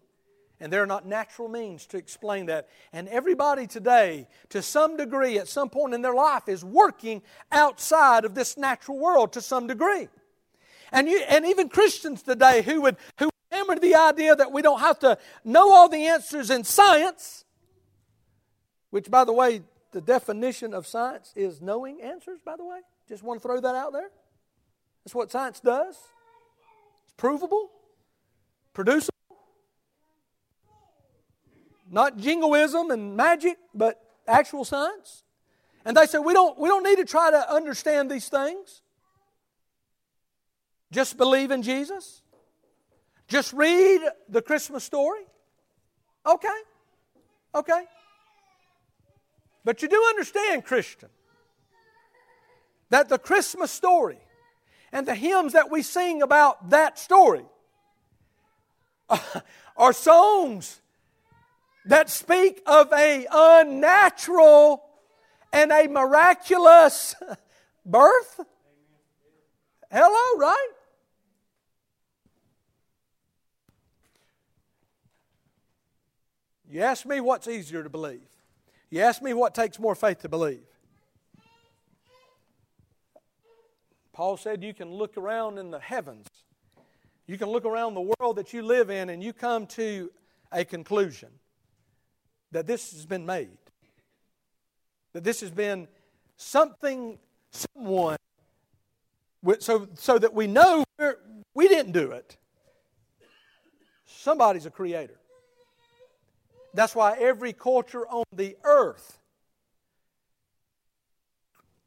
And 0.59 0.73
there 0.73 0.83
are 0.83 0.87
not 0.87 1.05
natural 1.05 1.47
means 1.47 1.85
to 1.87 1.97
explain 1.97 2.47
that. 2.47 2.67
And 2.91 3.07
everybody 3.07 3.65
today, 3.65 4.27
to 4.49 4.61
some 4.61 4.97
degree, 4.97 5.37
at 5.39 5.47
some 5.47 5.69
point 5.69 5.93
in 5.93 6.01
their 6.01 6.13
life, 6.13 6.49
is 6.49 6.65
working 6.65 7.21
outside 7.51 8.25
of 8.25 8.35
this 8.35 8.57
natural 8.57 8.97
world 8.99 9.33
to 9.33 9.41
some 9.41 9.67
degree. 9.67 10.09
And, 10.91 11.07
you, 11.07 11.19
and 11.29 11.45
even 11.45 11.69
Christians 11.69 12.23
today 12.23 12.61
who 12.61 12.81
would, 12.81 12.97
who 13.19 13.29
hammer 13.51 13.79
the 13.79 13.95
idea 13.95 14.35
that 14.35 14.51
we 14.51 14.61
don't 14.61 14.79
have 14.79 14.99
to 14.99 15.17
know 15.45 15.71
all 15.73 15.87
the 15.87 16.07
answers 16.07 16.49
in 16.49 16.63
science, 16.63 17.45
which, 18.89 19.09
by 19.09 19.23
the 19.23 19.33
way, 19.33 19.61
the 19.91 20.01
definition 20.01 20.73
of 20.73 20.85
science 20.85 21.31
is 21.35 21.61
knowing 21.61 22.01
answers, 22.01 22.41
by 22.43 22.55
the 22.57 22.65
way. 22.65 22.79
Just 23.07 23.23
want 23.23 23.41
to 23.41 23.47
throw 23.47 23.59
that 23.59 23.75
out 23.75 23.93
there. 23.93 24.09
That's 25.03 25.15
what 25.15 25.31
science 25.31 25.59
does. 25.59 25.97
It's 27.05 27.13
provable, 27.17 27.71
producible. 28.73 29.18
Not 31.89 32.17
jingoism 32.17 32.91
and 32.91 33.17
magic, 33.17 33.57
but 33.73 33.99
actual 34.27 34.63
science. 34.63 35.23
And 35.85 35.97
they 35.97 36.05
say 36.05 36.19
we 36.19 36.33
don't, 36.33 36.57
we 36.59 36.69
don't 36.69 36.83
need 36.83 36.97
to 36.97 37.05
try 37.05 37.31
to 37.31 37.53
understand 37.53 38.11
these 38.11 38.29
things. 38.29 38.81
Just 40.91 41.17
believe 41.17 41.51
in 41.51 41.61
Jesus. 41.61 42.21
Just 43.27 43.53
read 43.53 44.01
the 44.27 44.41
Christmas 44.41 44.83
story. 44.83 45.21
Okay. 46.25 46.47
Okay. 47.55 47.83
But 49.63 49.81
you 49.81 49.87
do 49.87 50.03
understand, 50.09 50.65
Christian, 50.65 51.09
that 52.89 53.09
the 53.09 53.19
Christmas 53.19 53.71
story 53.71 54.17
and 54.91 55.07
the 55.07 55.15
hymns 55.15 55.53
that 55.53 55.69
we 55.69 55.81
sing 55.81 56.21
about 56.21 56.71
that 56.71 56.97
story 56.97 57.45
are 59.77 59.93
songs 59.93 60.81
that 61.89 62.07
speak 62.07 62.61
of 62.67 62.93
a 62.93 63.25
unnatural 63.31 64.83
and 65.51 65.71
a 65.71 65.87
miraculous 65.87 67.15
birth. 67.83 68.39
Hello, 69.91 70.39
right? 70.39 70.69
You 76.69 76.81
ask 76.81 77.07
me 77.07 77.21
what's 77.21 77.47
easier 77.47 77.81
to 77.81 77.89
believe. 77.89 78.21
You 78.91 79.01
ask 79.01 79.23
me 79.23 79.33
what 79.33 79.55
takes 79.55 79.79
more 79.79 79.95
faith 79.95 80.19
to 80.19 80.29
believe. 80.29 80.61
Paul 84.13 84.37
said 84.37 84.63
you 84.63 84.75
can 84.75 84.91
look 84.91 85.17
around 85.17 85.57
in 85.57 85.71
the 85.71 85.79
heavens. 85.79 86.27
You 87.25 87.39
can 87.39 87.49
look 87.49 87.65
around 87.65 87.95
the 87.95 88.13
world 88.19 88.35
that 88.35 88.53
you 88.53 88.61
live 88.61 88.91
in 88.91 89.09
and 89.09 89.23
you 89.23 89.33
come 89.33 89.65
to 89.67 90.11
a 90.51 90.63
conclusion 90.63 91.29
that 92.51 92.67
this 92.67 92.91
has 92.91 93.05
been 93.05 93.25
made. 93.25 93.57
That 95.13 95.23
this 95.23 95.41
has 95.41 95.51
been 95.51 95.87
something, 96.37 97.17
someone, 97.51 98.17
so, 99.59 99.87
so 99.95 100.17
that 100.19 100.33
we 100.33 100.47
know 100.47 100.83
we 101.53 101.67
didn't 101.67 101.93
do 101.93 102.11
it. 102.11 102.37
Somebody's 104.05 104.65
a 104.65 104.71
creator. 104.71 105.19
That's 106.73 106.95
why 106.95 107.17
every 107.17 107.53
culture 107.53 108.07
on 108.07 108.25
the 108.33 108.55
earth, 108.63 109.19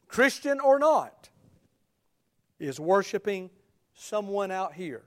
Christian 0.09 0.61
or 0.61 0.79
not, 0.79 1.29
is 2.59 2.81
worshiping 2.81 3.51
someone 3.95 4.51
out 4.51 4.75
here. 4.75 5.03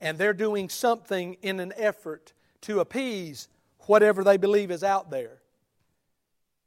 And 0.00 0.16
they're 0.16 0.32
doing 0.32 0.68
something 0.68 1.36
in 1.42 1.60
an 1.60 1.72
effort 1.76 2.32
to 2.62 2.80
appease 2.80 3.48
whatever 3.90 4.22
they 4.22 4.36
believe 4.36 4.70
is 4.70 4.84
out 4.84 5.10
there. 5.10 5.38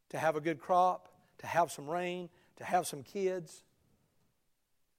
To 0.09 0.17
have 0.17 0.35
a 0.35 0.41
good 0.41 0.59
crop, 0.59 1.07
to 1.37 1.47
have 1.47 1.71
some 1.71 1.89
rain, 1.89 2.27
to 2.57 2.65
have 2.65 2.85
some 2.85 3.01
kids, 3.01 3.63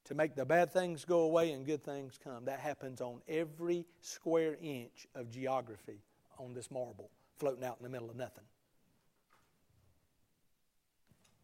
to 0.04 0.14
make 0.14 0.34
the 0.34 0.46
bad 0.46 0.72
things 0.72 1.04
go 1.04 1.20
away 1.20 1.52
and 1.52 1.66
good 1.66 1.84
things 1.84 2.18
come. 2.24 2.46
That 2.46 2.60
happens 2.60 3.02
on 3.02 3.20
every 3.28 3.84
square 4.00 4.56
inch 4.62 5.06
of 5.14 5.30
geography 5.30 6.00
on 6.38 6.54
this 6.54 6.70
marble 6.70 7.10
floating 7.36 7.62
out 7.62 7.76
in 7.78 7.84
the 7.84 7.90
middle 7.90 8.08
of 8.08 8.16
nothing. 8.16 8.44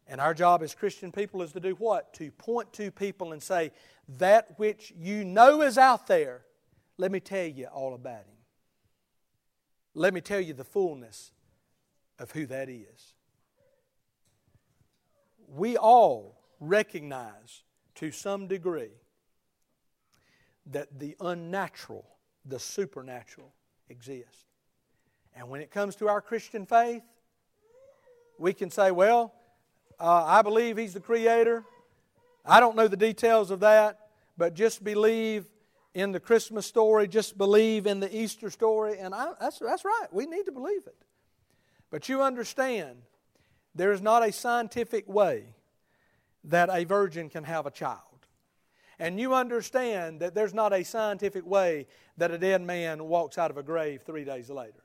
And 0.07 0.19
our 0.19 0.33
job 0.33 0.63
as 0.63 0.73
Christian 0.73 1.11
people 1.11 1.43
is 1.43 1.51
to 1.51 1.59
do 1.59 1.75
what? 1.75 2.11
To 2.15 2.31
point 2.31 2.73
to 2.73 2.89
people 2.89 3.33
and 3.33 3.43
say, 3.43 3.71
that 4.17 4.57
which 4.57 4.91
you 4.97 5.25
know 5.25 5.61
is 5.61 5.77
out 5.77 6.07
there, 6.07 6.41
let 6.97 7.11
me 7.11 7.19
tell 7.19 7.45
you 7.45 7.67
all 7.67 7.93
about 7.93 8.25
him. 8.25 8.40
Let 9.93 10.13
me 10.13 10.21
tell 10.21 10.39
you 10.39 10.53
the 10.53 10.63
fullness 10.63 11.31
of 12.17 12.31
who 12.31 12.45
that 12.45 12.69
is. 12.69 13.13
We 15.47 15.75
all 15.75 16.39
recognize 16.59 17.63
to 17.95 18.11
some 18.11 18.47
degree 18.47 18.91
that 20.67 20.99
the 20.99 21.15
unnatural, 21.19 22.05
the 22.45 22.59
supernatural 22.59 23.53
exists. 23.89 24.45
And 25.35 25.49
when 25.49 25.61
it 25.61 25.71
comes 25.71 25.95
to 25.97 26.07
our 26.07 26.21
Christian 26.21 26.65
faith, 26.65 27.03
we 28.37 28.53
can 28.53 28.69
say, 28.69 28.91
well, 28.91 29.33
uh, 29.99 30.23
I 30.25 30.41
believe 30.41 30.77
He's 30.77 30.93
the 30.93 30.99
Creator. 30.99 31.63
I 32.45 32.59
don't 32.59 32.75
know 32.75 32.87
the 32.87 32.97
details 32.97 33.51
of 33.51 33.59
that, 33.59 33.99
but 34.37 34.53
just 34.53 34.83
believe 34.83 35.50
in 35.93 36.11
the 36.11 36.19
Christmas 36.19 36.65
story, 36.65 37.07
just 37.07 37.37
believe 37.37 37.85
in 37.85 37.99
the 37.99 38.15
Easter 38.15 38.49
story. 38.49 38.97
And 38.97 39.13
I, 39.13 39.33
that's, 39.39 39.59
that's 39.59 39.85
right, 39.85 40.07
we 40.11 40.25
need 40.25 40.45
to 40.45 40.51
believe 40.51 40.87
it. 40.87 40.95
But 41.89 42.07
you 42.07 42.21
understand, 42.21 43.01
there 43.75 43.91
is 43.91 44.01
not 44.01 44.25
a 44.25 44.31
scientific 44.31 45.07
way 45.07 45.53
that 46.45 46.69
a 46.71 46.85
virgin 46.85 47.29
can 47.29 47.43
have 47.43 47.65
a 47.65 47.71
child. 47.71 47.99
And 48.97 49.19
you 49.19 49.33
understand 49.33 50.19
that 50.19 50.35
there's 50.35 50.53
not 50.53 50.73
a 50.73 50.83
scientific 50.83 51.45
way 51.45 51.87
that 52.17 52.31
a 52.31 52.37
dead 52.37 52.61
man 52.61 53.05
walks 53.05 53.37
out 53.37 53.49
of 53.49 53.57
a 53.57 53.63
grave 53.63 54.03
three 54.03 54.23
days 54.23 54.49
later. 54.49 54.83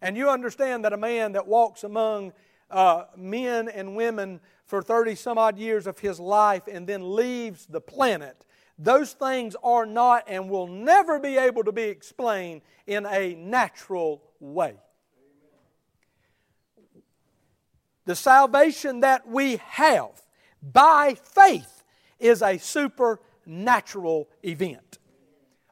And 0.00 0.16
you 0.16 0.30
understand 0.30 0.84
that 0.84 0.92
a 0.92 0.96
man 0.96 1.32
that 1.32 1.46
walks 1.46 1.82
among 1.82 2.32
uh, 2.70 3.04
men 3.16 3.68
and 3.68 3.96
women 3.96 4.40
for 4.66 4.82
30 4.82 5.14
some 5.14 5.38
odd 5.38 5.58
years 5.58 5.86
of 5.86 5.98
his 5.98 6.20
life 6.20 6.62
and 6.70 6.86
then 6.86 7.14
leaves 7.14 7.66
the 7.66 7.80
planet, 7.80 8.44
those 8.78 9.12
things 9.12 9.54
are 9.62 9.86
not 9.86 10.24
and 10.26 10.48
will 10.48 10.66
never 10.66 11.20
be 11.20 11.36
able 11.36 11.64
to 11.64 11.72
be 11.72 11.84
explained 11.84 12.62
in 12.86 13.06
a 13.06 13.34
natural 13.34 14.22
way. 14.40 14.74
The 18.06 18.16
salvation 18.16 19.00
that 19.00 19.26
we 19.26 19.56
have 19.68 20.10
by 20.62 21.14
faith 21.14 21.82
is 22.18 22.42
a 22.42 22.58
supernatural 22.58 24.28
event. 24.42 24.98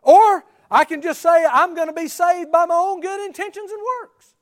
Or 0.02 0.44
I 0.70 0.84
can 0.84 1.02
just 1.02 1.20
say, 1.20 1.46
I'm 1.50 1.74
going 1.74 1.88
to 1.88 1.92
be 1.92 2.08
saved 2.08 2.50
by 2.50 2.66
my 2.66 2.74
own 2.74 3.00
good 3.00 3.24
intentions 3.26 3.70
and 3.70 3.80
works. 4.00 4.34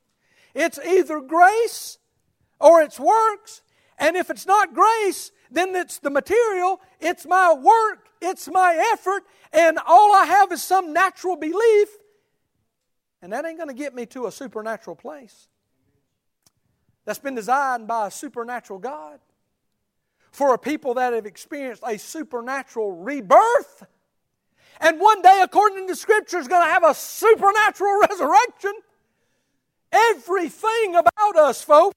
It's 0.53 0.79
either 0.85 1.19
grace 1.19 1.97
or 2.59 2.81
it's 2.81 2.99
works. 2.99 3.61
And 3.97 4.15
if 4.15 4.29
it's 4.29 4.45
not 4.45 4.73
grace, 4.73 5.31
then 5.51 5.75
it's 5.75 5.99
the 5.99 6.09
material, 6.09 6.79
it's 6.99 7.25
my 7.25 7.53
work, 7.53 8.07
it's 8.21 8.47
my 8.47 8.75
effort, 8.93 9.23
and 9.51 9.77
all 9.85 10.15
I 10.15 10.25
have 10.25 10.51
is 10.51 10.63
some 10.63 10.93
natural 10.93 11.35
belief. 11.35 11.89
And 13.21 13.33
that 13.33 13.45
ain't 13.45 13.57
going 13.57 13.69
to 13.69 13.75
get 13.75 13.93
me 13.93 14.05
to 14.07 14.25
a 14.25 14.31
supernatural 14.31 14.95
place. 14.95 15.47
That's 17.05 17.19
been 17.19 17.35
designed 17.35 17.87
by 17.87 18.07
a 18.07 18.11
supernatural 18.11 18.79
God. 18.79 19.19
For 20.31 20.53
a 20.53 20.57
people 20.57 20.93
that 20.93 21.13
have 21.13 21.25
experienced 21.25 21.83
a 21.85 21.97
supernatural 21.97 22.93
rebirth 22.93 23.83
and 24.81 24.99
one 24.99 25.21
day, 25.21 25.41
according 25.43 25.87
to 25.87 25.95
Scripture, 25.95 26.39
is 26.39 26.47
going 26.47 26.65
to 26.65 26.71
have 26.71 26.83
a 26.83 26.95
supernatural 26.95 27.99
resurrection. 28.09 28.73
Everything 29.91 30.95
about 30.95 31.35
us, 31.37 31.63
folks, 31.63 31.95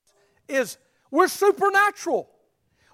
is 0.48 0.76
we're 1.10 1.28
supernatural. 1.28 2.28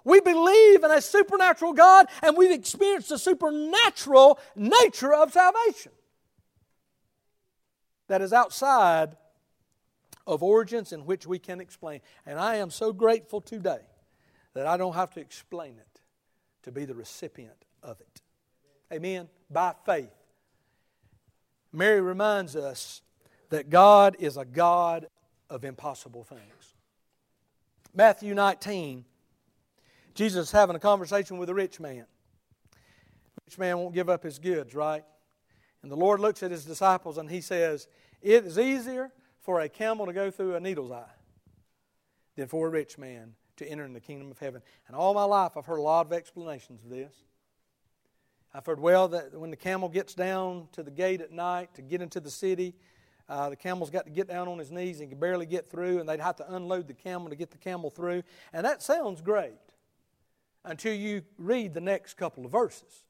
We 0.04 0.20
believe 0.20 0.82
in 0.82 0.90
a 0.90 1.00
supernatural 1.00 1.72
God 1.72 2.06
and 2.22 2.36
we've 2.36 2.50
experienced 2.50 3.10
the 3.10 3.18
supernatural 3.18 4.38
nature 4.56 5.12
of 5.12 5.32
salvation 5.32 5.92
that 8.08 8.22
is 8.22 8.32
outside 8.32 9.16
of 10.26 10.42
origins 10.42 10.92
in 10.92 11.04
which 11.06 11.26
we 11.26 11.38
can 11.38 11.60
explain. 11.60 12.00
And 12.26 12.38
I 12.38 12.56
am 12.56 12.70
so 12.70 12.92
grateful 12.92 13.40
today 13.40 13.80
that 14.54 14.66
I 14.66 14.76
don't 14.76 14.94
have 14.94 15.10
to 15.12 15.20
explain 15.20 15.76
it 15.78 16.00
to 16.62 16.72
be 16.72 16.84
the 16.84 16.94
recipient 16.94 17.64
of 17.82 18.00
it. 18.00 18.20
Amen. 18.92 19.28
By 19.50 19.74
faith. 19.86 20.10
Mary 21.72 22.00
reminds 22.00 22.56
us 22.56 23.02
that 23.50 23.70
God 23.70 24.16
is 24.18 24.36
a 24.36 24.44
God 24.44 25.06
of 25.48 25.64
impossible 25.64 26.24
things. 26.24 26.74
Matthew 27.94 28.34
19 28.34 29.04
Jesus 30.14 30.48
is 30.48 30.52
having 30.52 30.76
a 30.76 30.80
conversation 30.80 31.38
with 31.38 31.48
a 31.48 31.54
rich 31.54 31.80
man. 31.80 32.06
Rich 33.46 33.58
man 33.58 33.78
won't 33.78 33.94
give 33.94 34.08
up 34.08 34.22
his 34.22 34.38
goods, 34.38 34.74
right? 34.74 35.04
And 35.82 35.90
the 35.90 35.96
Lord 35.96 36.20
looks 36.20 36.42
at 36.42 36.50
his 36.50 36.64
disciples 36.64 37.18
and 37.18 37.30
he 37.30 37.40
says, 37.40 37.88
It 38.20 38.44
is 38.44 38.58
easier 38.58 39.10
for 39.40 39.60
a 39.60 39.68
camel 39.68 40.06
to 40.06 40.12
go 40.12 40.30
through 40.30 40.54
a 40.56 40.60
needle's 40.60 40.90
eye 40.90 41.04
than 42.36 42.48
for 42.48 42.66
a 42.66 42.70
rich 42.70 42.98
man 42.98 43.34
to 43.56 43.66
enter 43.66 43.84
in 43.84 43.92
the 43.92 44.00
kingdom 44.00 44.30
of 44.30 44.38
heaven. 44.38 44.62
And 44.86 44.96
all 44.96 45.14
my 45.14 45.24
life 45.24 45.56
I've 45.56 45.66
heard 45.66 45.78
a 45.78 45.82
lot 45.82 46.06
of 46.06 46.12
explanations 46.12 46.84
of 46.84 46.90
this. 46.90 47.14
I've 48.52 48.66
heard, 48.66 48.80
well, 48.80 49.06
that 49.08 49.38
when 49.38 49.50
the 49.50 49.56
camel 49.56 49.88
gets 49.88 50.14
down 50.14 50.66
to 50.72 50.82
the 50.82 50.90
gate 50.90 51.20
at 51.20 51.30
night 51.30 51.74
to 51.74 51.82
get 51.82 52.02
into 52.02 52.18
the 52.18 52.30
city, 52.30 52.74
uh, 53.28 53.48
the 53.48 53.56
camel's 53.56 53.90
got 53.90 54.06
to 54.06 54.10
get 54.10 54.26
down 54.26 54.48
on 54.48 54.58
his 54.58 54.72
knees 54.72 54.98
and 54.98 55.08
can 55.08 55.20
barely 55.20 55.46
get 55.46 55.70
through, 55.70 56.00
and 56.00 56.08
they'd 56.08 56.18
have 56.18 56.34
to 56.36 56.54
unload 56.54 56.88
the 56.88 56.94
camel 56.94 57.30
to 57.30 57.36
get 57.36 57.52
the 57.52 57.58
camel 57.58 57.90
through. 57.90 58.24
And 58.52 58.66
that 58.66 58.82
sounds 58.82 59.20
great 59.20 59.52
until 60.64 60.94
you 60.94 61.22
read 61.38 61.74
the 61.74 61.80
next 61.80 62.14
couple 62.14 62.44
of 62.44 62.52
verses. 62.52 63.04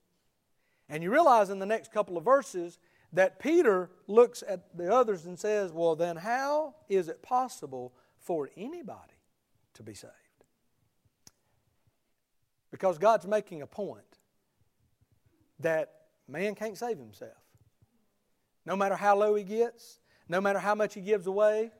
And 0.88 1.02
you 1.02 1.10
realize 1.10 1.50
in 1.50 1.58
the 1.58 1.66
next 1.66 1.92
couple 1.92 2.16
of 2.16 2.24
verses 2.24 2.78
that 3.12 3.38
Peter 3.38 3.90
looks 4.06 4.42
at 4.46 4.76
the 4.76 4.92
others 4.92 5.26
and 5.26 5.38
says, 5.38 5.72
Well, 5.72 5.96
then 5.96 6.16
how 6.16 6.74
is 6.88 7.08
it 7.08 7.22
possible 7.22 7.92
for 8.18 8.50
anybody 8.56 9.14
to 9.74 9.82
be 9.82 9.94
saved? 9.94 10.14
Because 12.70 12.98
God's 12.98 13.26
making 13.26 13.62
a 13.62 13.66
point 13.66 14.18
that 15.58 15.92
man 16.28 16.54
can't 16.54 16.78
save 16.78 16.98
himself. 16.98 17.32
No 18.64 18.76
matter 18.76 18.94
how 18.94 19.16
low 19.16 19.34
he 19.34 19.42
gets, 19.42 19.98
no 20.28 20.40
matter 20.40 20.60
how 20.60 20.74
much 20.74 20.94
he 20.94 21.00
gives 21.00 21.26
away. 21.26 21.72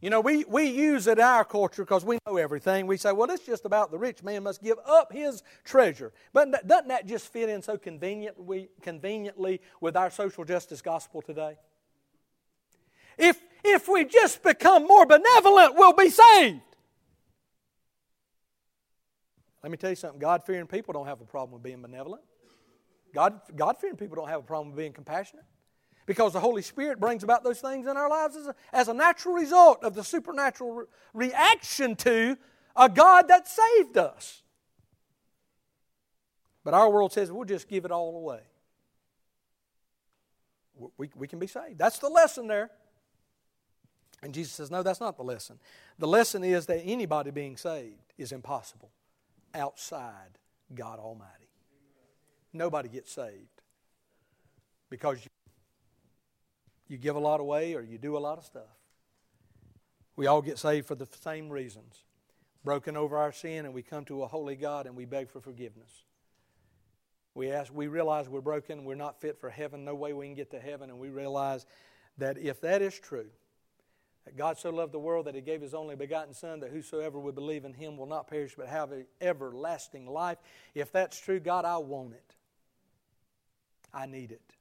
You 0.00 0.10
know, 0.10 0.20
we, 0.20 0.44
we 0.44 0.64
use 0.64 1.06
it 1.06 1.18
in 1.18 1.24
our 1.24 1.44
culture 1.44 1.82
because 1.82 2.04
we 2.04 2.18
know 2.26 2.36
everything. 2.36 2.86
We 2.86 2.98
say, 2.98 3.12
well, 3.12 3.30
it's 3.30 3.46
just 3.46 3.64
about 3.64 3.90
the 3.90 3.98
rich 3.98 4.22
man 4.22 4.42
must 4.42 4.62
give 4.62 4.76
up 4.86 5.10
his 5.10 5.42
treasure. 5.64 6.12
But 6.34 6.66
doesn't 6.66 6.88
that 6.88 7.06
just 7.06 7.32
fit 7.32 7.48
in 7.48 7.62
so 7.62 7.78
conveniently, 7.78 8.68
conveniently 8.82 9.62
with 9.80 9.96
our 9.96 10.10
social 10.10 10.44
justice 10.44 10.82
gospel 10.82 11.22
today? 11.22 11.56
If, 13.16 13.40
if 13.64 13.88
we 13.88 14.04
just 14.04 14.42
become 14.42 14.86
more 14.86 15.06
benevolent, 15.06 15.76
we'll 15.76 15.94
be 15.94 16.10
saved. 16.10 16.60
Let 19.62 19.70
me 19.70 19.78
tell 19.78 19.90
you 19.90 19.96
something 19.96 20.20
God 20.20 20.44
fearing 20.44 20.66
people 20.66 20.92
don't 20.92 21.06
have 21.06 21.22
a 21.22 21.24
problem 21.24 21.54
with 21.54 21.62
being 21.62 21.80
benevolent. 21.80 22.22
God, 23.14 23.40
fearing 23.80 23.96
people 23.96 24.16
don't 24.16 24.28
have 24.28 24.40
a 24.40 24.46
problem 24.46 24.68
with 24.68 24.76
being 24.76 24.92
compassionate 24.92 25.46
because 26.06 26.32
the 26.32 26.40
Holy 26.40 26.62
Spirit 26.62 27.00
brings 27.00 27.22
about 27.24 27.44
those 27.44 27.60
things 27.60 27.86
in 27.86 27.96
our 27.96 28.08
lives 28.08 28.36
as 28.36 28.46
a, 28.46 28.54
as 28.72 28.88
a 28.88 28.94
natural 28.94 29.34
result 29.34 29.82
of 29.82 29.94
the 29.94 30.04
supernatural 30.04 30.72
re- 30.72 30.84
reaction 31.12 31.96
to 31.96 32.38
a 32.76 32.88
God 32.88 33.28
that 33.28 33.48
saved 33.48 33.98
us. 33.98 34.42
But 36.64 36.74
our 36.74 36.90
world 36.90 37.12
says 37.12 37.30
we'll 37.30 37.44
just 37.44 37.68
give 37.68 37.84
it 37.84 37.90
all 37.90 38.16
away. 38.16 38.40
We, 40.96 41.10
we 41.16 41.26
can 41.26 41.38
be 41.38 41.46
saved. 41.46 41.78
That's 41.78 41.98
the 41.98 42.08
lesson 42.08 42.46
there. 42.46 42.70
And 44.22 44.32
Jesus 44.32 44.52
says, 44.52 44.70
no, 44.70 44.82
that's 44.82 45.00
not 45.00 45.16
the 45.16 45.22
lesson. 45.24 45.58
The 45.98 46.08
lesson 46.08 46.44
is 46.44 46.66
that 46.66 46.80
anybody 46.84 47.30
being 47.30 47.56
saved 47.56 48.12
is 48.18 48.32
impossible 48.32 48.90
outside 49.54 50.38
God 50.74 50.98
Almighty. 50.98 51.48
Nobody 52.52 52.88
gets 52.88 53.12
saved 53.12 53.62
because 54.90 55.18
you, 55.24 55.30
you 56.88 56.96
give 56.96 57.16
a 57.16 57.20
lot 57.20 57.40
away 57.40 57.74
or 57.74 57.82
you 57.82 57.98
do 57.98 58.16
a 58.16 58.18
lot 58.18 58.38
of 58.38 58.44
stuff. 58.44 58.62
We 60.14 60.26
all 60.26 60.42
get 60.42 60.58
saved 60.58 60.86
for 60.86 60.94
the 60.94 61.06
same 61.22 61.50
reasons 61.50 62.02
broken 62.66 62.96
over 62.96 63.16
our 63.16 63.30
sin, 63.30 63.64
and 63.64 63.72
we 63.72 63.80
come 63.80 64.04
to 64.04 64.24
a 64.24 64.26
holy 64.26 64.56
God 64.56 64.86
and 64.86 64.96
we 64.96 65.04
beg 65.04 65.30
for 65.30 65.40
forgiveness. 65.40 66.02
We 67.32 67.52
ask, 67.52 67.72
we 67.72 67.86
realize 67.86 68.28
we're 68.28 68.40
broken, 68.40 68.84
we're 68.84 68.96
not 68.96 69.20
fit 69.20 69.38
for 69.38 69.48
heaven, 69.48 69.84
no 69.84 69.94
way 69.94 70.12
we 70.12 70.26
can 70.26 70.34
get 70.34 70.50
to 70.50 70.58
heaven, 70.58 70.90
and 70.90 70.98
we 70.98 71.08
realize 71.08 71.64
that 72.18 72.36
if 72.38 72.60
that 72.62 72.82
is 72.82 72.98
true, 72.98 73.28
that 74.24 74.36
God 74.36 74.58
so 74.58 74.70
loved 74.70 74.92
the 74.92 74.98
world 74.98 75.26
that 75.26 75.36
he 75.36 75.40
gave 75.42 75.62
his 75.62 75.74
only 75.74 75.94
begotten 75.94 76.34
Son, 76.34 76.58
that 76.58 76.70
whosoever 76.70 77.20
would 77.20 77.36
believe 77.36 77.64
in 77.64 77.72
him 77.72 77.96
will 77.96 78.06
not 78.06 78.26
perish 78.26 78.54
but 78.56 78.66
have 78.66 78.90
everlasting 79.20 80.08
life. 80.08 80.38
If 80.74 80.90
that's 80.90 81.20
true, 81.20 81.38
God, 81.38 81.64
I 81.64 81.76
want 81.76 82.14
it. 82.14 82.34
I 83.94 84.06
need 84.06 84.32
it. 84.32 84.55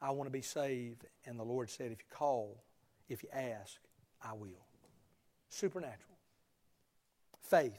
I 0.00 0.10
want 0.10 0.26
to 0.26 0.32
be 0.32 0.42
saved. 0.42 1.04
And 1.26 1.38
the 1.38 1.44
Lord 1.44 1.70
said, 1.70 1.92
if 1.92 1.98
you 1.98 2.06
call, 2.10 2.62
if 3.08 3.22
you 3.22 3.28
ask, 3.32 3.76
I 4.22 4.32
will. 4.34 4.66
Supernatural. 5.48 6.16
Faith. 7.42 7.78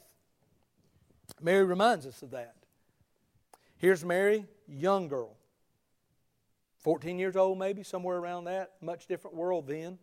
Mary 1.42 1.64
reminds 1.64 2.06
us 2.06 2.22
of 2.22 2.32
that. 2.32 2.56
Here's 3.78 4.06
Mary, 4.06 4.46
young 4.68 5.08
girl. 5.08 5.36
14 6.80 7.18
years 7.20 7.36
old, 7.36 7.58
maybe, 7.58 7.84
somewhere 7.84 8.18
around 8.18 8.46
that. 8.46 8.74
Much 8.82 9.08
different 9.08 9.36
world 9.36 9.68
then, 9.68 9.98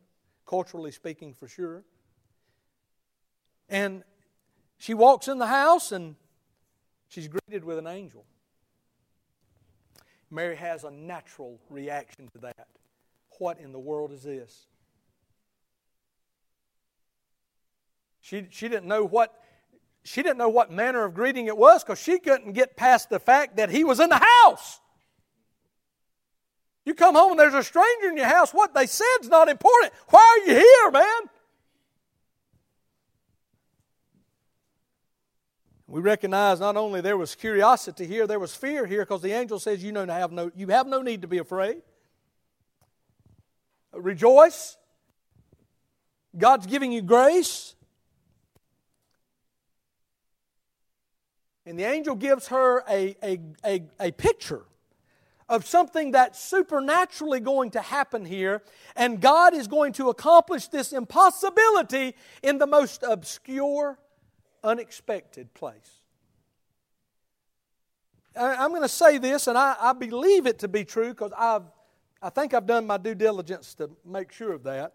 culturally 0.46 0.90
speaking, 0.90 1.34
for 1.34 1.48
sure. 1.48 1.84
And 3.68 4.02
she 4.78 4.94
walks 4.94 5.28
in 5.28 5.38
the 5.38 5.46
house 5.46 5.92
and 5.92 6.16
she's 7.08 7.28
greeted 7.28 7.64
with 7.64 7.78
an 7.78 7.86
angel. 7.86 8.24
Mary 10.30 10.56
has 10.56 10.84
a 10.84 10.90
natural 10.90 11.58
reaction 11.70 12.28
to 12.32 12.38
that. 12.38 12.68
What 13.38 13.58
in 13.58 13.72
the 13.72 13.78
world 13.78 14.12
is 14.12 14.22
this? 14.22 14.66
She, 18.20 18.46
she 18.50 18.68
didn't 18.68 18.86
know 18.86 19.04
what 19.04 19.34
she 20.04 20.22
didn't 20.22 20.38
know 20.38 20.48
what 20.48 20.70
manner 20.70 21.04
of 21.04 21.14
greeting 21.14 21.46
it 21.46 21.56
was 21.56 21.84
because 21.84 21.98
she 21.98 22.18
couldn't 22.18 22.52
get 22.52 22.76
past 22.76 23.10
the 23.10 23.18
fact 23.18 23.56
that 23.56 23.68
he 23.68 23.84
was 23.84 24.00
in 24.00 24.08
the 24.08 24.22
house. 24.44 24.80
You 26.86 26.94
come 26.94 27.14
home 27.14 27.32
and 27.32 27.40
there's 27.40 27.52
a 27.52 27.62
stranger 27.62 28.08
in 28.08 28.16
your 28.16 28.26
house. 28.26 28.52
What 28.52 28.72
they 28.72 28.86
said's 28.86 29.28
not 29.28 29.50
important. 29.50 29.92
Why 30.08 30.20
are 30.20 30.50
you 30.50 30.58
here, 30.58 30.90
man? 30.90 31.20
We 35.90 36.02
recognize 36.02 36.60
not 36.60 36.76
only 36.76 37.00
there 37.00 37.16
was 37.16 37.34
curiosity 37.34 38.06
here, 38.06 38.26
there 38.26 38.38
was 38.38 38.54
fear 38.54 38.84
here 38.84 39.00
because 39.00 39.22
the 39.22 39.32
angel 39.32 39.58
says 39.58 39.82
you, 39.82 39.90
know, 39.90 40.06
have 40.06 40.30
no, 40.30 40.50
you 40.54 40.68
have 40.68 40.86
no 40.86 41.00
need 41.00 41.22
to 41.22 41.28
be 41.28 41.38
afraid. 41.38 41.80
Rejoice. 43.94 44.76
God's 46.36 46.66
giving 46.66 46.92
you 46.92 47.00
grace. 47.00 47.74
And 51.64 51.78
the 51.78 51.84
angel 51.84 52.16
gives 52.16 52.48
her 52.48 52.84
a, 52.88 53.16
a, 53.22 53.40
a, 53.64 53.82
a 53.98 54.10
picture 54.12 54.64
of 55.48 55.66
something 55.66 56.10
that's 56.10 56.38
supernaturally 56.38 57.40
going 57.40 57.70
to 57.70 57.80
happen 57.80 58.26
here, 58.26 58.62
and 58.94 59.22
God 59.22 59.54
is 59.54 59.66
going 59.66 59.94
to 59.94 60.10
accomplish 60.10 60.68
this 60.68 60.92
impossibility 60.92 62.14
in 62.42 62.58
the 62.58 62.66
most 62.66 63.02
obscure, 63.02 63.98
unexpected 64.62 65.52
place. 65.54 66.00
I'm 68.36 68.70
going 68.70 68.82
to 68.82 68.88
say 68.88 69.18
this, 69.18 69.46
and 69.46 69.58
I, 69.58 69.76
I 69.80 69.92
believe 69.92 70.46
it 70.46 70.60
to 70.60 70.68
be 70.68 70.84
true 70.84 71.08
because 71.08 71.32
I've, 71.36 71.64
I 72.22 72.30
think 72.30 72.54
I've 72.54 72.66
done 72.66 72.86
my 72.86 72.96
due 72.96 73.14
diligence 73.14 73.74
to 73.74 73.90
make 74.04 74.32
sure 74.32 74.52
of 74.52 74.62
that. 74.64 74.94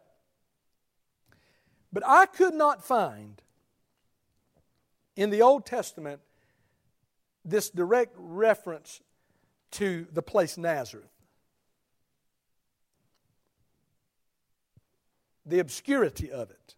But 1.92 2.04
I 2.06 2.26
could 2.26 2.54
not 2.54 2.84
find 2.84 3.42
in 5.16 5.30
the 5.30 5.42
Old 5.42 5.66
Testament 5.66 6.22
this 7.46 7.70
direct 7.70 8.16
reference 8.18 9.02
to 9.72 10.08
the 10.12 10.22
place 10.22 10.58
Nazareth. 10.58 11.10
The 15.46 15.60
obscurity 15.60 16.32
of 16.32 16.50
it. 16.50 16.76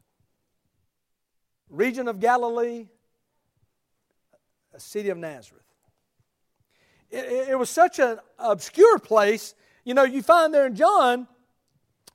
Region 1.69 2.08
of 2.08 2.19
Galilee, 2.19 2.88
a 4.73 4.80
city 4.80 5.10
of 5.10 5.17
Nazareth. 5.17 5.63
It, 7.10 7.49
it 7.49 7.60
was 7.60 7.69
such 7.69 7.99
an 7.99 8.19
obscure 8.38 8.99
place. 8.99 9.56
You 9.84 9.93
know, 9.93 10.04
you 10.04 10.21
find 10.21 10.54
there 10.54 10.65
in 10.65 10.75
John, 10.75 11.28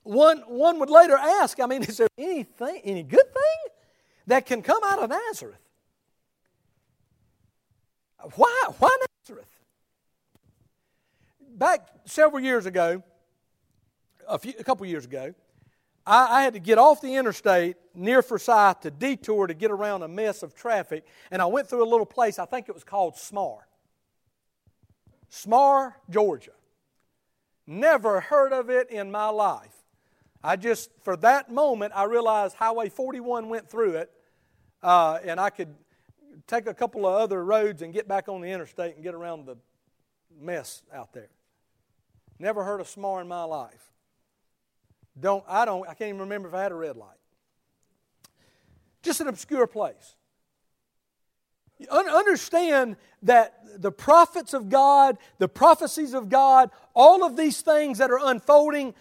one, 0.03 0.39
one 0.47 0.79
would 0.81 0.91
later 0.91 1.17
ask, 1.17 1.61
I 1.61 1.67
mean, 1.67 1.83
is 1.89 1.97
there 1.99 2.09
anything, 2.19 2.81
any 2.85 3.03
good 3.03 3.33
thing 3.33 3.73
that 4.27 4.47
can 4.47 4.63
come 4.63 4.83
out 4.85 5.03
of 5.03 5.11
Nazareth? 5.11 5.57
Why, 8.37 8.69
why 8.79 8.97
Nazareth? 9.29 9.51
back 11.61 11.87
several 12.07 12.43
years 12.43 12.65
ago, 12.65 13.03
a, 14.27 14.39
few, 14.39 14.55
a 14.59 14.65
couple 14.65 14.87
years 14.87 15.05
ago, 15.05 15.35
I, 16.11 16.41
I, 16.41 16.43
had 16.43 16.55
to 16.55 16.59
get 16.59 16.77
off 16.77 17.01
the 17.01 17.15
interstate 17.15 17.77
near 17.95 18.21
Forsyth 18.21 18.81
to 18.81 18.91
detour 18.91 19.47
to 19.47 19.55
get 19.55 19.71
around 19.71 20.03
a 20.03 20.09
mess 20.09 20.43
of 20.43 20.57
traffic, 20.57 21.07
and 21.31 21.41
I 21.41 21.47
went 21.47 21.69
through 21.69 21.85
a 21.85 21.89
little 21.89 22.05
place, 22.05 22.41
I 22.41 22.47
think 22.47 22.69
it 22.69 22.75
was 22.75 22.83
called 22.83 23.15
Smarr. 23.15 23.61
Smarr, 25.31 25.95
Georgia. 26.11 26.51
Never 27.65 28.21
heard 28.21 28.53
of 28.53 28.71
it 28.71 28.91
in 28.91 29.13
my 29.13 29.29
life. 29.29 29.77
I 30.43 30.57
just, 30.57 30.91
for 31.03 31.17
that 31.19 31.53
moment, 31.53 31.93
I 31.95 32.05
realized 32.05 32.57
Highway 32.57 32.89
41 32.89 33.49
went 33.49 33.71
through 33.71 33.93
it, 33.93 34.11
uh, 34.83 35.21
and 35.25 35.39
I 35.39 35.51
could 35.51 35.73
take 36.49 36.67
a 36.67 36.75
couple 36.75 37.07
of 37.07 37.15
other 37.15 37.45
roads 37.45 37.83
and 37.83 37.93
get 37.93 38.09
back 38.09 38.29
on 38.29 38.41
the 38.41 38.49
interstate 38.49 38.97
and 38.97 39.05
get 39.05 39.15
around 39.15 39.47
the 39.47 39.57
mess 40.41 40.83
out 40.93 41.13
there. 41.13 41.29
Never 42.41 42.65
heard 42.65 42.81
of 42.81 42.89
Smarr 42.89 43.21
in 43.21 43.29
my 43.29 43.45
life. 43.45 43.90
Don't 45.21 45.45
I 45.47 45.65
don't 45.65 45.83
I 45.89 45.95
can't 45.95 46.09
even 46.09 46.21
remember 46.21 46.49
if 46.49 46.55
I 46.55 46.63
had 46.63 46.73
a 46.73 46.77
red 46.77 46.97
light. 46.97 47.19
Just 49.03 49.21
an 49.21 49.29
obscure 49.29 49.67
place. 49.67 50.17
Understand 51.91 52.97
that 53.23 53.81
the 53.81 53.91
prophets 53.91 54.53
of 54.53 54.69
God, 54.69 55.17
the 55.39 55.49
prophecies 55.49 56.13
of 56.13 56.29
God, 56.29 56.71
all 56.95 57.25
of 57.25 57.37
these 57.37 57.63
things 57.63 57.99
that 57.99 58.11
are 58.11 58.21
unfolding 58.23 58.95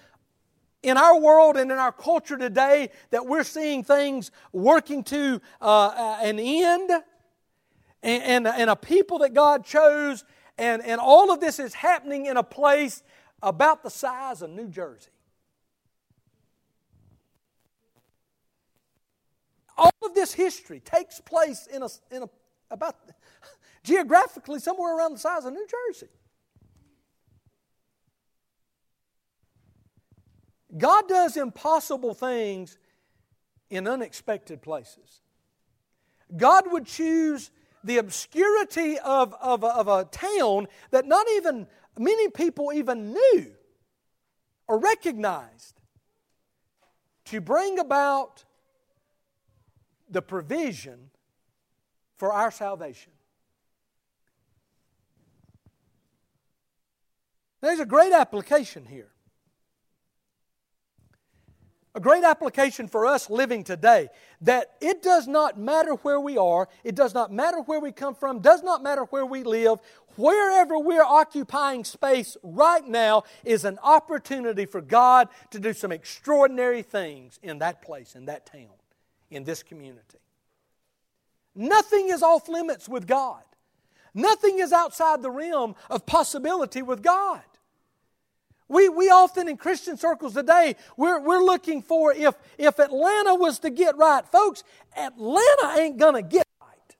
in 0.81 0.95
our 0.95 1.19
world 1.19 1.57
and 1.57 1.71
in 1.71 1.77
our 1.77 1.91
culture 1.91 2.37
today, 2.37 2.89
that 3.09 3.25
we're 3.25 3.43
seeing 3.43 3.83
things 3.83 4.31
working 4.53 5.03
to 5.03 5.41
uh, 5.59 6.19
an 6.21 6.39
end, 6.39 6.89
and, 8.01 8.23
and, 8.23 8.47
and 8.47 8.69
a 8.69 8.77
people 8.77 9.19
that 9.19 9.33
God 9.33 9.65
chose, 9.65 10.23
and, 10.57 10.81
and 10.85 11.01
all 11.01 11.33
of 11.33 11.41
this 11.41 11.59
is 11.59 11.73
happening 11.73 12.27
in 12.27 12.37
a 12.37 12.43
place 12.43 13.03
about 13.43 13.83
the 13.83 13.89
size 13.89 14.41
of 14.41 14.49
New 14.51 14.69
Jersey. 14.69 15.09
All 19.79 19.95
of 20.03 20.13
this 20.13 20.33
history 20.33 20.81
takes 20.81 21.21
place 21.21 21.67
in 21.67 21.81
a, 21.81 21.87
in 22.11 22.23
a 22.23 22.29
about 22.69 22.97
geographically 23.83 24.59
somewhere 24.59 24.97
around 24.97 25.13
the 25.13 25.19
size 25.19 25.45
of 25.45 25.53
New 25.53 25.65
Jersey. 25.65 26.09
God 30.77 31.07
does 31.07 31.37
impossible 31.37 32.13
things 32.13 32.77
in 33.69 33.87
unexpected 33.87 34.61
places. 34.61 35.21
God 36.35 36.65
would 36.71 36.85
choose 36.85 37.49
the 37.83 37.97
obscurity 37.97 38.99
of, 38.99 39.33
of, 39.41 39.63
of 39.63 39.87
a 39.87 40.03
town 40.05 40.67
that 40.91 41.05
not 41.05 41.25
even 41.35 41.65
many 41.97 42.29
people 42.29 42.71
even 42.73 43.13
knew 43.13 43.51
or 44.67 44.77
recognized 44.77 45.81
to 47.25 47.41
bring 47.41 47.79
about 47.79 48.43
the 50.09 50.21
provision 50.21 51.11
for 52.17 52.33
our 52.33 52.51
salvation. 52.51 53.11
There's 57.61 57.79
a 57.79 57.85
great 57.85 58.13
application 58.13 58.85
here. 58.85 59.09
A 61.95 61.99
great 61.99 62.23
application 62.23 62.87
for 62.87 63.05
us 63.07 63.29
living 63.29 63.63
today 63.63 64.09
that 64.41 64.75
it 64.79 65.01
does 65.01 65.27
not 65.27 65.59
matter 65.59 65.95
where 65.95 66.19
we 66.19 66.37
are, 66.37 66.69
it 66.83 66.95
does 66.95 67.13
not 67.13 67.33
matter 67.33 67.61
where 67.61 67.79
we 67.79 67.91
come 67.91 68.13
from, 68.13 68.39
does 68.39 68.61
not 68.63 68.83
matter 68.83 69.03
where 69.05 69.25
we 69.25 69.43
live, 69.43 69.79
wherever 70.15 70.77
we're 70.77 71.03
occupying 71.03 71.83
space 71.83 72.37
right 72.43 72.87
now 72.87 73.23
is 73.43 73.65
an 73.65 73.79
opportunity 73.81 74.65
for 74.65 74.81
God 74.81 75.29
to 75.49 75.59
do 75.59 75.73
some 75.73 75.91
extraordinary 75.91 76.83
things 76.83 77.39
in 77.41 77.59
that 77.59 77.81
place, 77.81 78.15
in 78.15 78.25
that 78.25 78.45
town, 78.45 78.69
in 79.29 79.43
this 79.43 79.63
community. 79.63 80.17
Nothing 81.55 82.09
is 82.09 82.21
off 82.21 82.47
limits 82.47 82.87
with 82.87 83.07
God. 83.07 83.43
Nothing 84.13 84.59
is 84.59 84.71
outside 84.71 85.21
the 85.21 85.31
realm 85.31 85.75
of 85.89 86.05
possibility 86.05 86.81
with 86.81 87.01
God. 87.01 87.41
We, 88.67 88.87
we 88.87 89.09
often 89.09 89.49
in 89.49 89.57
Christian 89.57 89.97
circles 89.97 90.35
today, 90.35 90.75
we're, 90.95 91.19
we're 91.19 91.43
looking 91.43 91.81
for 91.81 92.13
if, 92.13 92.35
if 92.57 92.77
Atlanta 92.77 93.33
was 93.33 93.59
to 93.59 93.71
get 93.71 93.97
right. 93.97 94.25
Folks, 94.27 94.63
Atlanta 94.95 95.75
ain't 95.79 95.97
going 95.97 96.13
to 96.13 96.21
get 96.21 96.45
right. 96.61 96.95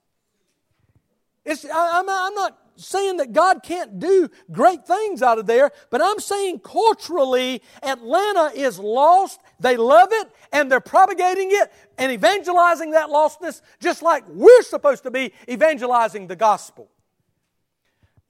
It's, 1.44 1.64
I, 1.64 2.00
I'm, 2.00 2.08
I'm 2.08 2.34
not 2.34 2.58
saying 2.76 3.18
that 3.18 3.32
God 3.32 3.62
can't 3.62 3.98
do 3.98 4.28
great 4.50 4.86
things 4.86 5.22
out 5.22 5.38
of 5.38 5.46
there, 5.46 5.70
but 5.90 6.02
I'm 6.02 6.18
saying 6.20 6.60
culturally, 6.60 7.62
Atlanta 7.82 8.52
is 8.54 8.78
lost. 8.78 9.40
They 9.58 9.76
love 9.76 10.08
it, 10.12 10.28
and 10.52 10.70
they're 10.70 10.80
propagating 10.80 11.48
it 11.50 11.72
and 11.98 12.10
evangelizing 12.10 12.92
that 12.92 13.08
lostness 13.08 13.60
just 13.80 14.02
like 14.02 14.24
we're 14.28 14.62
supposed 14.62 15.02
to 15.02 15.10
be 15.10 15.32
evangelizing 15.48 16.26
the 16.26 16.36
gospel. 16.36 16.90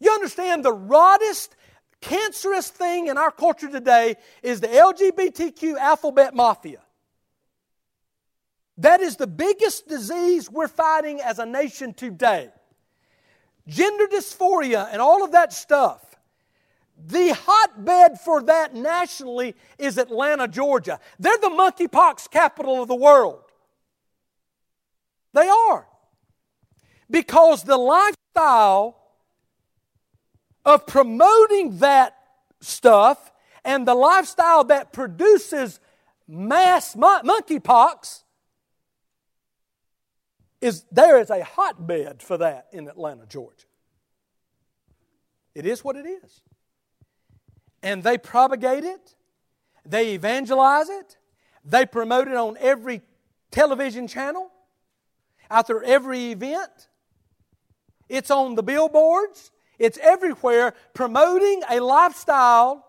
You 0.00 0.10
understand 0.12 0.64
the 0.64 0.72
rottest 0.72 1.54
cancerous 2.00 2.68
thing 2.68 3.08
in 3.08 3.18
our 3.18 3.30
culture 3.30 3.70
today 3.70 4.16
is 4.42 4.60
the 4.60 4.68
LGBTQ 4.68 5.76
alphabet 5.76 6.34
mafia. 6.34 6.80
That 8.78 9.02
is 9.02 9.16
the 9.16 9.26
biggest 9.26 9.88
disease 9.88 10.50
we're 10.50 10.68
fighting 10.68 11.20
as 11.20 11.38
a 11.38 11.44
nation 11.44 11.92
today. 11.92 12.50
Gender 13.70 14.08
dysphoria 14.08 14.88
and 14.90 15.00
all 15.00 15.24
of 15.24 15.32
that 15.32 15.52
stuff. 15.52 16.04
The 17.06 17.34
hotbed 17.34 18.20
for 18.20 18.42
that 18.42 18.74
nationally 18.74 19.54
is 19.78 19.96
Atlanta, 19.96 20.48
Georgia. 20.48 20.98
They're 21.18 21.38
the 21.38 21.48
monkeypox 21.48 22.30
capital 22.30 22.82
of 22.82 22.88
the 22.88 22.96
world. 22.96 23.40
They 25.32 25.48
are. 25.48 25.86
Because 27.08 27.62
the 27.62 27.78
lifestyle 27.78 28.96
of 30.64 30.86
promoting 30.86 31.78
that 31.78 32.16
stuff 32.60 33.32
and 33.64 33.86
the 33.86 33.94
lifestyle 33.94 34.64
that 34.64 34.92
produces 34.92 35.78
mass 36.26 36.96
monkeypox 36.96 38.24
is 40.60 40.84
there 40.92 41.18
is 41.18 41.30
a 41.30 41.42
hotbed 41.42 42.22
for 42.22 42.36
that 42.38 42.68
in 42.72 42.88
Atlanta, 42.88 43.26
Georgia. 43.26 43.66
It 45.54 45.66
is 45.66 45.82
what 45.82 45.96
it 45.96 46.06
is. 46.06 46.42
And 47.82 48.02
they 48.02 48.18
propagate 48.18 48.84
it, 48.84 49.14
they 49.86 50.14
evangelize 50.14 50.90
it, 50.90 51.16
they 51.64 51.86
promote 51.86 52.28
it 52.28 52.36
on 52.36 52.56
every 52.60 53.00
television 53.50 54.06
channel, 54.06 54.50
after 55.50 55.82
every 55.82 56.32
event. 56.32 56.88
It's 58.08 58.30
on 58.30 58.54
the 58.54 58.62
billboards, 58.62 59.50
it's 59.78 59.98
everywhere 60.02 60.74
promoting 60.92 61.62
a 61.70 61.80
lifestyle 61.80 62.86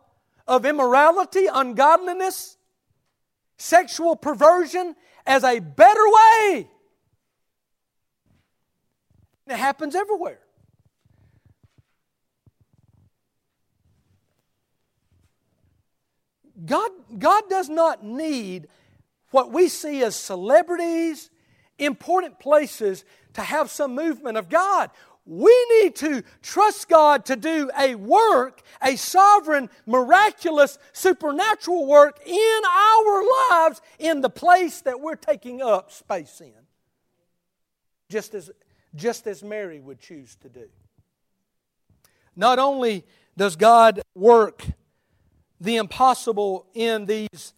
of 0.48 0.66
immorality, 0.66 1.46
ungodliness, 1.52 2.58
sexual 3.58 4.16
perversion 4.16 4.96
as 5.26 5.44
a 5.44 5.60
better 5.60 6.04
way. 6.06 6.68
It 9.52 9.58
happens 9.58 9.96
everywhere. 9.96 10.40
God, 16.66 16.92
God 17.20 17.44
does 17.50 17.68
not 17.68 18.02
need 18.02 18.70
what 19.32 19.52
we 19.52 19.68
see 19.68 20.04
as 20.04 20.16
celebrities, 20.16 21.30
important 21.78 22.40
places 22.40 23.04
to 23.34 23.42
have 23.42 23.70
some 23.70 23.94
movement 23.94 24.38
of 24.38 24.48
God. 24.48 24.90
We 25.26 25.54
need 25.82 25.98
to 25.98 26.24
trust 26.42 26.88
God 26.88 27.26
to 27.26 27.36
do 27.36 27.70
a 27.78 27.96
work, 27.96 28.62
a 28.82 28.96
sovereign, 28.96 29.70
miraculous, 29.86 30.78
supernatural 30.94 31.88
work 31.88 32.26
in 32.26 32.62
our 32.66 33.24
lives 33.52 33.82
in 34.00 34.22
the 34.22 34.30
place 34.30 34.80
that 34.82 35.02
we're 35.02 35.16
taking 35.16 35.62
up 35.62 35.92
space 35.92 36.40
in. 36.40 36.54
Just 38.10 38.34
as, 38.34 38.50
just 38.96 39.28
as 39.28 39.44
Mary 39.44 39.80
would 39.80 40.00
choose 40.00 40.36
to 40.38 40.50
do. 40.50 40.68
Not 42.36 42.60
only 42.60 43.06
does 43.38 43.56
God 43.56 44.02
work 44.16 44.66
the 45.60 45.78
impossible 45.78 46.66
in 46.74 47.06
these 47.06 47.54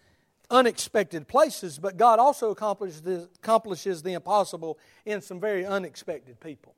unexpected 0.50 1.28
places, 1.28 1.80
but 1.80 1.98
God 1.98 2.19
also 2.19 2.52
accomplishes 2.52 3.02
the, 3.02 3.30
accomplishes 3.36 4.04
the 4.04 4.13
impossible 4.13 4.78
in 5.06 5.22
some 5.22 5.39
very 5.39 5.65
unexpected 5.65 6.39
people. 6.39 6.76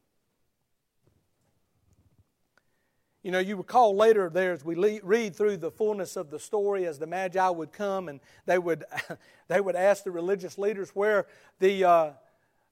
You 3.24 3.32
know, 3.32 3.39
you 3.39 3.56
recall 3.56 3.96
later 3.96 4.30
there 4.30 4.54
as 4.54 4.63
we 4.63 5.00
read 5.02 5.36
through 5.36 5.58
the 5.58 5.72
fullness 5.72 6.15
of 6.15 6.30
the 6.30 6.38
story, 6.39 6.86
as 6.86 7.00
the 7.00 7.08
Magi 7.08 7.50
would 7.50 7.72
come 7.72 8.08
and 8.08 8.20
they 8.46 8.60
would, 8.60 8.84
they 9.48 9.60
would 9.60 9.76
ask 9.76 10.04
the 10.04 10.12
religious 10.12 10.60
leaders 10.60 10.91
where 10.91 11.26
the, 11.60 11.84
uh, 11.84 12.10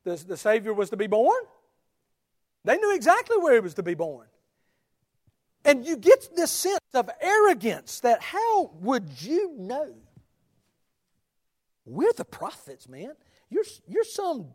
the, 0.03 0.15
the 0.27 0.37
Savior 0.37 0.71
was 0.71 0.91
to 0.91 0.97
be 0.97 1.07
born. 1.07 1.41
They 2.65 2.77
knew 2.77 2.95
exactly 2.95 3.37
where 3.37 3.53
he 3.53 3.59
was 3.59 3.73
to 3.75 3.83
be 3.83 3.93
born. 3.93 4.27
And 5.65 5.85
you 5.85 5.97
get 5.97 6.35
this 6.35 6.51
sense 6.51 6.79
of 6.93 7.09
arrogance 7.21 8.01
that 8.01 8.21
how 8.21 8.71
would 8.81 9.21
you 9.21 9.53
know? 9.57 9.93
We're 11.85 12.13
the 12.13 12.25
prophets, 12.25 12.87
man. 12.87 13.13
You're, 13.49 13.65
you're 13.87 14.03
some 14.03 14.47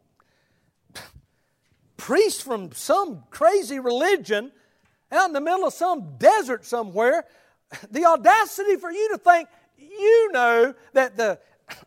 priest 1.96 2.42
from 2.42 2.72
some 2.72 3.24
crazy 3.30 3.78
religion 3.78 4.52
out 5.10 5.28
in 5.28 5.32
the 5.32 5.40
middle 5.40 5.66
of 5.66 5.72
some 5.72 6.16
desert 6.18 6.64
somewhere, 6.64 7.24
the 7.90 8.04
audacity 8.04 8.76
for 8.76 8.90
you 8.90 9.10
to 9.10 9.18
think 9.18 9.48
you 9.78 10.30
know 10.32 10.74
that 10.92 11.16
the, 11.16 11.38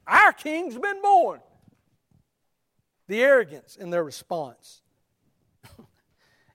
our 0.08 0.34
king's 0.34 0.78
been 0.78 1.02
born. 1.02 1.40
the 3.08 3.22
arrogance 3.22 3.76
in 3.76 3.90
their 3.90 4.04
response, 4.04 4.81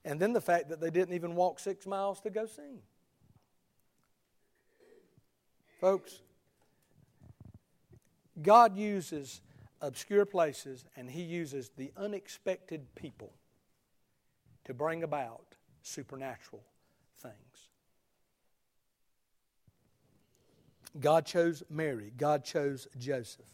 and 0.06 0.20
then 0.20 0.32
the 0.32 0.40
fact 0.40 0.68
that 0.68 0.80
they 0.80 0.88
didn't 0.88 1.14
even 1.14 1.34
walk 1.34 1.58
six 1.58 1.84
miles 1.84 2.20
to 2.20 2.30
go 2.30 2.46
sing. 2.46 2.78
Folks, 5.80 6.22
God 8.40 8.76
uses 8.76 9.40
obscure 9.80 10.24
places 10.24 10.84
and 10.96 11.10
He 11.10 11.22
uses 11.22 11.70
the 11.76 11.90
unexpected 11.96 12.94
people 12.94 13.32
to 14.64 14.72
bring 14.72 15.02
about 15.02 15.56
supernatural 15.82 16.62
things. 17.18 17.34
God 21.00 21.26
chose 21.26 21.64
Mary, 21.68 22.12
God 22.16 22.44
chose 22.44 22.86
Joseph. 22.96 23.44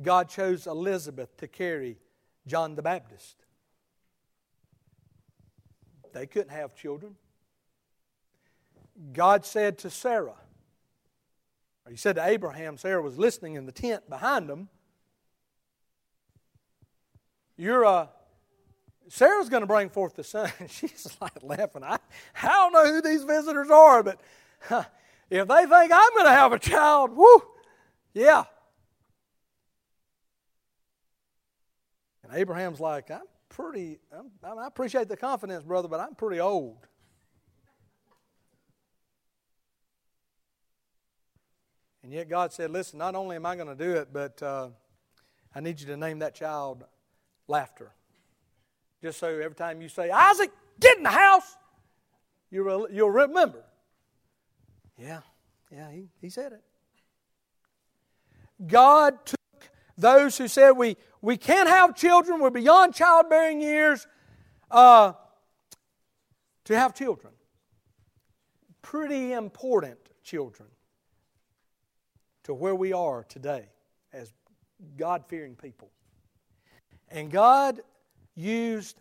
God 0.00 0.28
chose 0.28 0.68
Elizabeth 0.68 1.36
to 1.38 1.48
carry 1.48 1.98
John 2.46 2.76
the 2.76 2.82
Baptist. 2.82 3.44
They 6.12 6.26
couldn't 6.26 6.50
have 6.50 6.74
children. 6.74 7.16
God 9.12 9.44
said 9.46 9.78
to 9.78 9.90
Sarah, 9.90 10.36
he 11.88 11.96
said 11.96 12.16
to 12.16 12.24
Abraham, 12.24 12.76
Sarah 12.76 13.02
was 13.02 13.18
listening 13.18 13.54
in 13.54 13.66
the 13.66 13.72
tent 13.72 14.08
behind 14.08 14.48
them. 14.48 14.68
You're 17.56 17.84
uh, 17.84 18.06
Sarah's 19.08 19.48
going 19.48 19.62
to 19.62 19.66
bring 19.66 19.90
forth 19.90 20.14
the 20.14 20.22
son. 20.22 20.50
She's 20.68 21.16
like 21.20 21.42
laughing. 21.42 21.82
I, 21.82 21.98
I 22.42 22.48
don't 22.48 22.72
know 22.72 22.86
who 22.92 23.02
these 23.02 23.24
visitors 23.24 23.68
are, 23.68 24.04
but 24.04 24.20
huh, 24.60 24.84
if 25.28 25.48
they 25.48 25.66
think 25.66 25.92
I'm 25.92 26.12
going 26.14 26.26
to 26.26 26.30
have 26.30 26.52
a 26.52 26.58
child, 26.58 27.16
whoo, 27.16 27.42
yeah. 28.14 28.44
And 32.22 32.32
Abraham's 32.34 32.78
like, 32.78 33.10
I'm 33.10 33.20
pretty, 33.50 33.98
I'm, 34.16 34.30
I 34.58 34.66
appreciate 34.66 35.08
the 35.08 35.16
confidence, 35.16 35.64
brother, 35.64 35.88
but 35.88 36.00
I'm 36.00 36.14
pretty 36.14 36.40
old. 36.40 36.86
And 42.02 42.12
yet 42.12 42.30
God 42.30 42.52
said, 42.52 42.70
Listen, 42.70 42.98
not 42.98 43.14
only 43.14 43.36
am 43.36 43.44
I 43.44 43.56
going 43.56 43.68
to 43.68 43.74
do 43.74 43.96
it, 43.96 44.08
but 44.12 44.42
uh, 44.42 44.68
I 45.54 45.60
need 45.60 45.80
you 45.80 45.86
to 45.88 45.96
name 45.96 46.20
that 46.20 46.34
child 46.34 46.84
Laughter. 47.46 47.92
Just 49.02 49.18
so 49.18 49.28
every 49.28 49.54
time 49.54 49.82
you 49.82 49.88
say, 49.88 50.10
Isaac, 50.10 50.50
get 50.78 50.96
in 50.96 51.02
the 51.02 51.10
house, 51.10 51.56
you'll, 52.50 52.88
you'll 52.90 53.10
remember. 53.10 53.62
Yeah, 54.96 55.20
yeah, 55.70 55.90
he, 55.90 56.08
he 56.20 56.30
said 56.30 56.52
it. 56.52 56.62
God 58.66 59.24
took 59.24 59.38
those 59.96 60.36
who 60.36 60.48
said 60.48 60.72
we, 60.72 60.96
we 61.22 61.36
can't 61.36 61.68
have 61.68 61.94
children, 61.94 62.40
we're 62.40 62.50
beyond 62.50 62.94
childbearing 62.94 63.60
years, 63.60 64.06
uh, 64.70 65.12
to 66.64 66.78
have 66.78 66.94
children. 66.94 67.32
Pretty 68.82 69.32
important 69.32 69.98
children 70.22 70.68
to 72.44 72.54
where 72.54 72.74
we 72.74 72.92
are 72.92 73.24
today 73.24 73.66
as 74.12 74.32
God 74.96 75.24
fearing 75.26 75.54
people. 75.54 75.90
And 77.08 77.30
God 77.30 77.80
used 78.34 79.00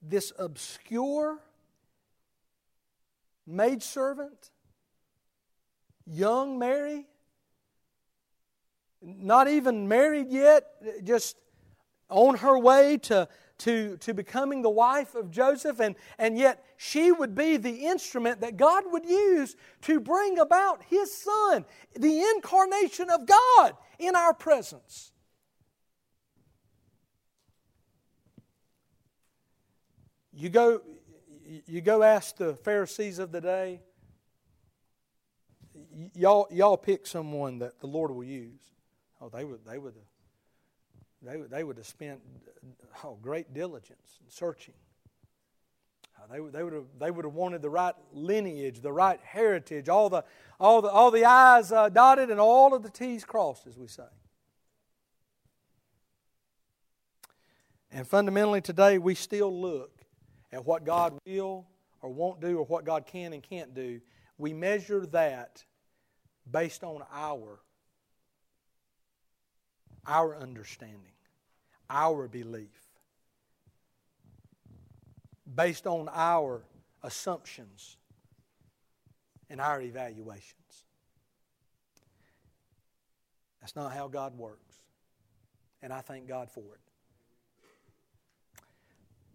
this 0.00 0.32
obscure 0.38 1.38
maidservant, 3.46 4.50
young 6.06 6.58
Mary, 6.58 7.06
not 9.06 9.48
even 9.48 9.88
married 9.88 10.30
yet, 10.30 10.66
just 11.04 11.36
on 12.10 12.36
her 12.38 12.58
way 12.58 12.98
to 12.98 13.28
to, 13.58 13.96
to 13.98 14.12
becoming 14.12 14.62
the 14.62 14.70
wife 14.70 15.14
of 15.14 15.30
Joseph, 15.30 15.80
and, 15.80 15.96
and 16.18 16.36
yet 16.38 16.64
she 16.76 17.10
would 17.10 17.34
be 17.34 17.56
the 17.56 17.86
instrument 17.86 18.40
that 18.40 18.56
God 18.56 18.84
would 18.88 19.06
use 19.06 19.56
to 19.82 19.98
bring 19.98 20.38
about 20.38 20.82
His 20.84 21.16
Son, 21.16 21.64
the 21.94 22.20
incarnation 22.34 23.08
of 23.10 23.26
God 23.26 23.72
in 23.98 24.14
our 24.14 24.34
presence. 24.34 25.12
You 30.32 30.50
go, 30.50 30.82
you 31.66 31.80
go 31.80 32.02
ask 32.02 32.36
the 32.36 32.54
Pharisees 32.56 33.18
of 33.18 33.32
the 33.32 33.40
day, 33.40 33.80
y'all, 36.14 36.46
y'all 36.50 36.76
pick 36.76 37.06
someone 37.06 37.60
that 37.60 37.80
the 37.80 37.86
Lord 37.86 38.10
will 38.10 38.24
use. 38.24 38.75
Oh, 39.20 39.28
they 39.28 39.44
would, 39.44 39.64
they 39.64 39.78
would 39.78 39.94
have 39.94 40.04
they, 41.22 41.36
they 41.48 41.64
would 41.64 41.76
have 41.76 41.86
spent 41.86 42.20
oh, 43.04 43.18
great 43.20 43.52
diligence 43.54 44.20
in 44.22 44.30
searching. 44.30 44.74
Uh, 46.18 46.26
they, 46.32 46.38
they, 46.50 46.62
would 46.62 46.72
have, 46.72 46.84
they 46.98 47.10
would 47.10 47.24
have 47.24 47.34
wanted 47.34 47.62
the 47.62 47.70
right 47.70 47.94
lineage, 48.12 48.80
the 48.80 48.92
right 48.92 49.20
heritage, 49.22 49.88
all 49.88 50.08
the, 50.08 50.24
all 50.60 50.82
the, 50.82 50.88
all 50.88 51.10
the 51.10 51.24
I's 51.24 51.72
uh, 51.72 51.88
dotted 51.88 52.30
and 52.30 52.40
all 52.40 52.74
of 52.74 52.82
the 52.82 52.90
T's 52.90 53.24
crossed, 53.24 53.66
as 53.66 53.76
we 53.76 53.86
say. 53.86 54.04
And 57.90 58.06
fundamentally, 58.06 58.60
today, 58.60 58.98
we 58.98 59.14
still 59.14 59.60
look 59.60 60.02
at 60.52 60.64
what 60.64 60.84
God 60.84 61.18
will 61.26 61.66
or 62.02 62.10
won't 62.10 62.40
do 62.40 62.58
or 62.58 62.64
what 62.64 62.84
God 62.84 63.06
can 63.06 63.32
and 63.32 63.42
can't 63.42 63.74
do. 63.74 64.00
We 64.38 64.52
measure 64.52 65.06
that 65.06 65.64
based 66.50 66.84
on 66.84 67.02
our 67.12 67.60
our 70.06 70.36
understanding, 70.36 71.12
our 71.90 72.28
belief, 72.28 72.68
based 75.54 75.86
on 75.86 76.08
our 76.12 76.62
assumptions 77.02 77.96
and 79.48 79.60
our 79.60 79.80
evaluations. 79.80 80.84
That's 83.60 83.76
not 83.76 83.92
how 83.92 84.08
God 84.08 84.36
works. 84.38 84.76
And 85.82 85.92
I 85.92 86.00
thank 86.00 86.26
God 86.28 86.50
for 86.50 86.60
it. 86.60 86.80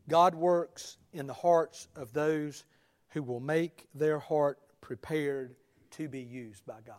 God 0.09 0.35
works 0.35 0.97
in 1.13 1.27
the 1.27 1.33
hearts 1.33 1.87
of 1.95 2.11
those 2.13 2.65
who 3.09 3.23
will 3.23 3.39
make 3.39 3.87
their 3.93 4.19
heart 4.19 4.57
prepared 4.81 5.55
to 5.91 6.07
be 6.07 6.21
used 6.21 6.65
by 6.65 6.79
God. 6.85 6.95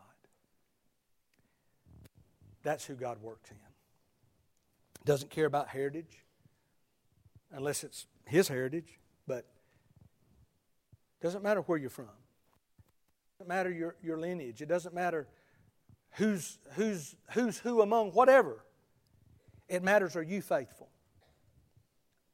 That's 2.62 2.84
who 2.84 2.94
God 2.94 3.20
works 3.22 3.50
in. 3.50 3.56
Doesn't 5.04 5.30
care 5.30 5.46
about 5.46 5.68
heritage, 5.68 6.24
unless 7.50 7.82
it's 7.82 8.06
his 8.24 8.48
heritage, 8.48 8.98
but 9.26 9.46
doesn't 11.20 11.42
matter 11.42 11.60
where 11.62 11.78
you're 11.78 11.90
from. 11.90 12.08
Doesn't 13.38 13.48
matter 13.48 13.70
your, 13.70 13.96
your 14.02 14.16
lineage. 14.16 14.62
It 14.62 14.68
doesn't 14.68 14.94
matter 14.94 15.26
who's, 16.12 16.58
who's, 16.74 17.16
who's 17.32 17.58
who 17.58 17.82
among 17.82 18.12
whatever. 18.12 18.64
It 19.68 19.82
matters 19.82 20.14
are 20.14 20.22
you 20.22 20.40
faithful? 20.40 20.88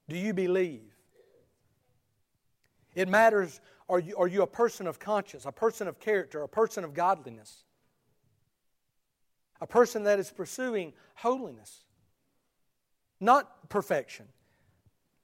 Do 0.09 0.17
you 0.17 0.35
believe? 0.35 0.93
It 2.95 3.09
matters 3.09 3.61
are 3.89 3.99
you, 3.99 4.17
are 4.17 4.27
you 4.27 4.43
a 4.43 4.47
person 4.47 4.87
of 4.87 4.99
conscience, 4.99 5.47
a 5.47 5.53
person 5.53 5.89
of 5.89 5.99
character, 5.99 6.43
a 6.43 6.49
person 6.49 6.85
of 6.85 6.93
godliness? 6.93 7.65
A 9.61 9.67
person 9.67 10.05
that 10.05 10.19
is 10.19 10.31
pursuing 10.31 10.93
holiness. 11.15 11.85
Not 13.21 13.69
perfection, 13.69 14.27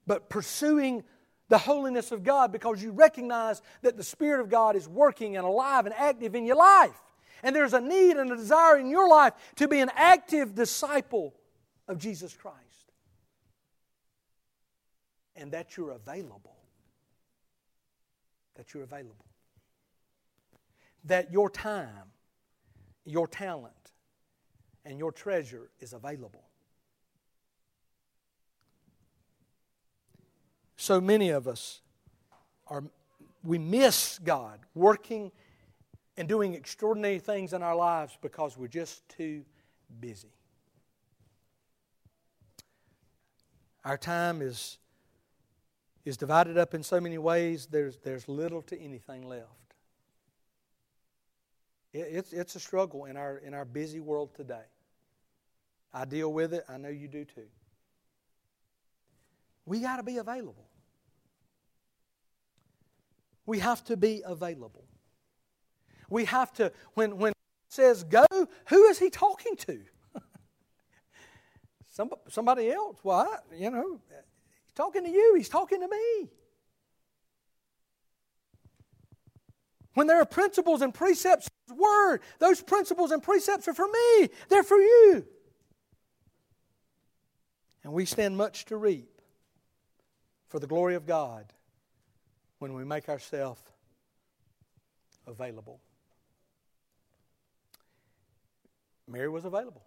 but 0.05 0.29
pursuing 0.29 1.03
the 1.47 1.57
holiness 1.57 2.11
of 2.11 2.23
God 2.23 2.51
because 2.51 2.81
you 2.81 2.91
recognize 2.91 3.61
that 3.81 3.97
the 3.97 4.03
Spirit 4.03 4.41
of 4.41 4.49
God 4.49 4.75
is 4.75 4.87
working 4.87 5.37
and 5.37 5.45
alive 5.45 5.85
and 5.85 5.95
active 5.95 6.35
in 6.35 6.45
your 6.45 6.55
life. 6.55 6.99
And 7.43 7.55
there's 7.55 7.73
a 7.73 7.81
need 7.81 8.17
and 8.17 8.31
a 8.31 8.35
desire 8.35 8.77
in 8.77 8.89
your 8.89 9.07
life 9.07 9.33
to 9.57 9.67
be 9.67 9.79
an 9.79 9.91
active 9.95 10.55
disciple 10.55 11.33
of 11.87 11.99
Jesus 11.99 12.35
Christ. 12.35 12.57
And 15.35 15.51
that 15.51 15.77
you're 15.77 15.91
available. 15.91 16.55
That 18.55 18.73
you're 18.73 18.83
available. 18.83 19.25
That 21.03 21.31
your 21.31 21.49
time, 21.49 22.11
your 23.05 23.27
talent, 23.27 23.84
and 24.85 24.99
your 24.99 25.11
treasure 25.11 25.69
is 25.79 25.93
available. 25.93 26.43
So 30.77 31.01
many 31.01 31.29
of 31.29 31.47
us 31.47 31.81
are 32.67 32.83
we 33.43 33.57
miss 33.57 34.19
God 34.23 34.59
working 34.73 35.31
and 36.17 36.27
doing 36.27 36.53
extraordinary 36.53 37.19
things 37.19 37.53
in 37.53 37.61
our 37.61 37.75
lives 37.75 38.17
because 38.21 38.57
we're 38.57 38.67
just 38.67 39.07
too 39.09 39.43
busy. 39.99 40.31
Our 43.83 43.97
time 43.97 44.41
is, 44.41 44.79
is 46.05 46.17
divided 46.17 46.57
up 46.57 46.73
in 46.73 46.81
so 46.81 46.99
many 46.99 47.17
ways, 47.17 47.67
there's, 47.69 47.97
there's 47.97 48.27
little 48.27 48.63
to 48.63 48.79
anything 48.79 49.27
left. 49.27 49.75
It, 51.93 52.07
it's, 52.11 52.33
it's 52.33 52.55
a 52.55 52.59
struggle 52.59 53.05
in 53.05 53.15
our, 53.15 53.37
in 53.37 53.53
our 53.53 53.65
busy 53.65 53.99
world 53.99 54.33
today. 54.33 54.65
I 55.95 56.03
deal 56.03 56.31
with 56.33 56.53
it. 56.53 56.65
I 56.67 56.75
know 56.75 56.89
you 56.89 57.07
do 57.07 57.23
too. 57.23 57.47
We 59.65 59.79
got 59.79 59.95
to 59.95 60.03
be 60.03 60.17
available. 60.17 60.67
We 63.45 63.59
have 63.59 63.81
to 63.85 63.95
be 63.95 64.21
available. 64.25 64.83
We 66.09 66.25
have 66.25 66.51
to, 66.55 66.73
when, 66.95 67.17
when 67.17 67.31
says 67.69 68.03
go, 68.03 68.25
who 68.67 68.83
is 68.85 68.99
he 68.99 69.09
talking 69.09 69.55
to? 69.55 69.79
somebody 72.27 72.69
else? 72.71 72.97
Well, 73.01 73.19
I, 73.19 73.55
you 73.55 73.71
know, 73.71 74.01
he's 74.09 74.73
talking 74.75 75.05
to 75.05 75.09
you, 75.09 75.35
he's 75.37 75.49
talking 75.49 75.79
to 75.79 75.87
me. 75.87 76.29
When 79.93 80.07
there 80.07 80.19
are 80.19 80.25
principles 80.25 80.81
and 80.81 80.93
precepts, 80.93 81.47
word, 81.73 82.19
those 82.39 82.61
principles 82.61 83.11
and 83.11 83.23
precepts 83.23 83.69
are 83.69 83.73
for 83.73 83.87
me, 83.87 84.29
they're 84.49 84.61
for 84.61 84.77
you. 84.77 85.25
And 87.85 87.93
we 87.93 88.05
stand 88.05 88.35
much 88.35 88.65
to 88.65 88.77
reap 88.77 89.21
for 90.47 90.57
the 90.57 90.65
glory 90.65 90.95
of 90.95 91.05
God 91.05 91.53
when 92.57 92.73
we 92.73 92.83
make 92.83 93.07
ourselves 93.09 93.61
available. 95.27 95.79
Mary 99.07 99.29
was 99.29 99.45
available. 99.45 99.83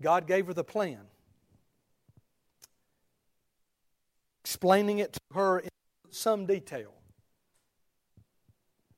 God 0.00 0.26
gave 0.26 0.46
her 0.46 0.54
the 0.54 0.64
plan, 0.64 1.00
explaining 4.42 5.00
it 5.00 5.12
to 5.12 5.20
her 5.34 5.58
in 5.58 5.68
some 6.08 6.46
detail. 6.46 6.94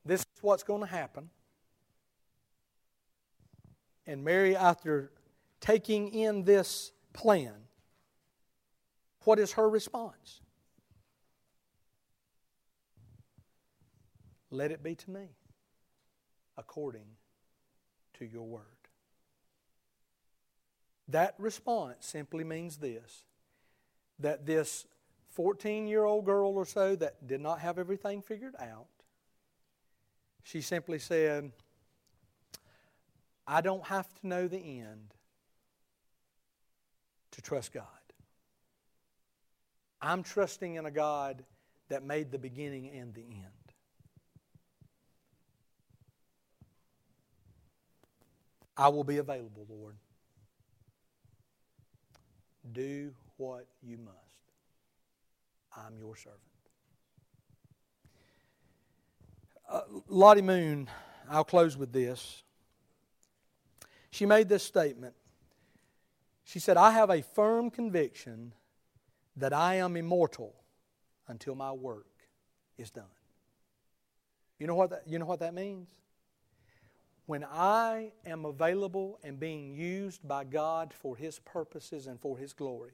This 0.04 0.20
is 0.20 0.26
what's 0.40 0.62
going 0.62 0.82
to 0.82 0.86
happen. 0.86 1.30
And 4.06 4.22
Mary, 4.22 4.54
after 4.54 5.10
taking 5.62 6.12
in 6.12 6.44
this 6.44 6.92
plan, 7.14 7.54
what 9.24 9.38
is 9.38 9.52
her 9.52 9.70
response? 9.70 10.40
Let 14.50 14.70
it 14.70 14.82
be 14.82 14.94
to 14.96 15.10
me 15.10 15.28
according 16.58 17.06
to 18.18 18.26
your 18.26 18.46
word. 18.46 18.66
That 21.08 21.34
response 21.38 22.04
simply 22.04 22.44
means 22.44 22.76
this 22.76 23.24
that 24.18 24.44
this 24.46 24.86
14 25.30 25.86
year 25.86 26.04
old 26.04 26.26
girl 26.26 26.50
or 26.50 26.66
so 26.66 26.94
that 26.96 27.26
did 27.26 27.40
not 27.40 27.60
have 27.60 27.78
everything 27.78 28.20
figured 28.20 28.54
out, 28.58 28.86
she 30.42 30.60
simply 30.60 30.98
said, 30.98 31.50
I 33.46 33.60
don't 33.60 33.86
have 33.86 34.12
to 34.20 34.26
know 34.26 34.46
the 34.48 34.80
end 34.80 35.14
to 37.32 37.42
trust 37.42 37.72
God. 37.72 37.84
I'm 40.00 40.22
trusting 40.22 40.74
in 40.76 40.86
a 40.86 40.90
God 40.90 41.44
that 41.88 42.02
made 42.02 42.30
the 42.30 42.38
beginning 42.38 42.90
and 42.90 43.12
the 43.14 43.22
end. 43.22 43.46
I 48.76 48.88
will 48.88 49.04
be 49.04 49.18
available, 49.18 49.66
Lord. 49.68 49.96
Do 52.72 53.12
what 53.36 53.66
you 53.82 53.98
must. 53.98 54.16
I'm 55.76 55.96
your 55.98 56.16
servant. 56.16 56.40
Uh, 59.70 59.80
Lottie 60.08 60.42
Moon, 60.42 60.88
I'll 61.30 61.44
close 61.44 61.76
with 61.76 61.92
this. 61.92 62.42
She 64.10 64.26
made 64.26 64.48
this 64.48 64.62
statement. 64.62 65.14
She 66.44 66.58
said, 66.58 66.76
I 66.76 66.90
have 66.92 67.10
a 67.10 67.22
firm 67.22 67.70
conviction 67.70 68.52
that 69.36 69.52
I 69.52 69.76
am 69.76 69.96
immortal 69.96 70.54
until 71.28 71.54
my 71.54 71.72
work 71.72 72.06
is 72.76 72.90
done. 72.90 73.04
You 74.58 74.66
know 74.66 74.74
what 74.74 74.90
that, 74.90 75.02
you 75.06 75.18
know 75.18 75.26
what 75.26 75.40
that 75.40 75.54
means? 75.54 75.88
When 77.26 77.44
I 77.44 78.12
am 78.26 78.44
available 78.44 79.18
and 79.22 79.38
being 79.38 79.74
used 79.74 80.26
by 80.26 80.44
God 80.44 80.92
for 80.92 81.16
His 81.16 81.38
purposes 81.38 82.06
and 82.06 82.20
for 82.20 82.36
His 82.36 82.52
glory, 82.52 82.92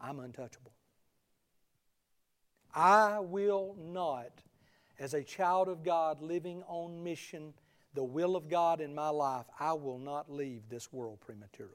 I'm 0.00 0.20
untouchable. 0.20 0.72
I 2.74 3.20
will 3.20 3.76
not, 3.78 4.42
as 4.98 5.14
a 5.14 5.22
child 5.22 5.68
of 5.68 5.82
God 5.82 6.20
living 6.20 6.62
on 6.66 7.02
mission, 7.02 7.54
the 7.94 8.04
will 8.04 8.36
of 8.36 8.48
God 8.48 8.80
in 8.80 8.94
my 8.94 9.08
life, 9.08 9.46
I 9.58 9.72
will 9.72 9.98
not 9.98 10.30
leave 10.30 10.68
this 10.68 10.92
world 10.92 11.20
prematurely. 11.20 11.72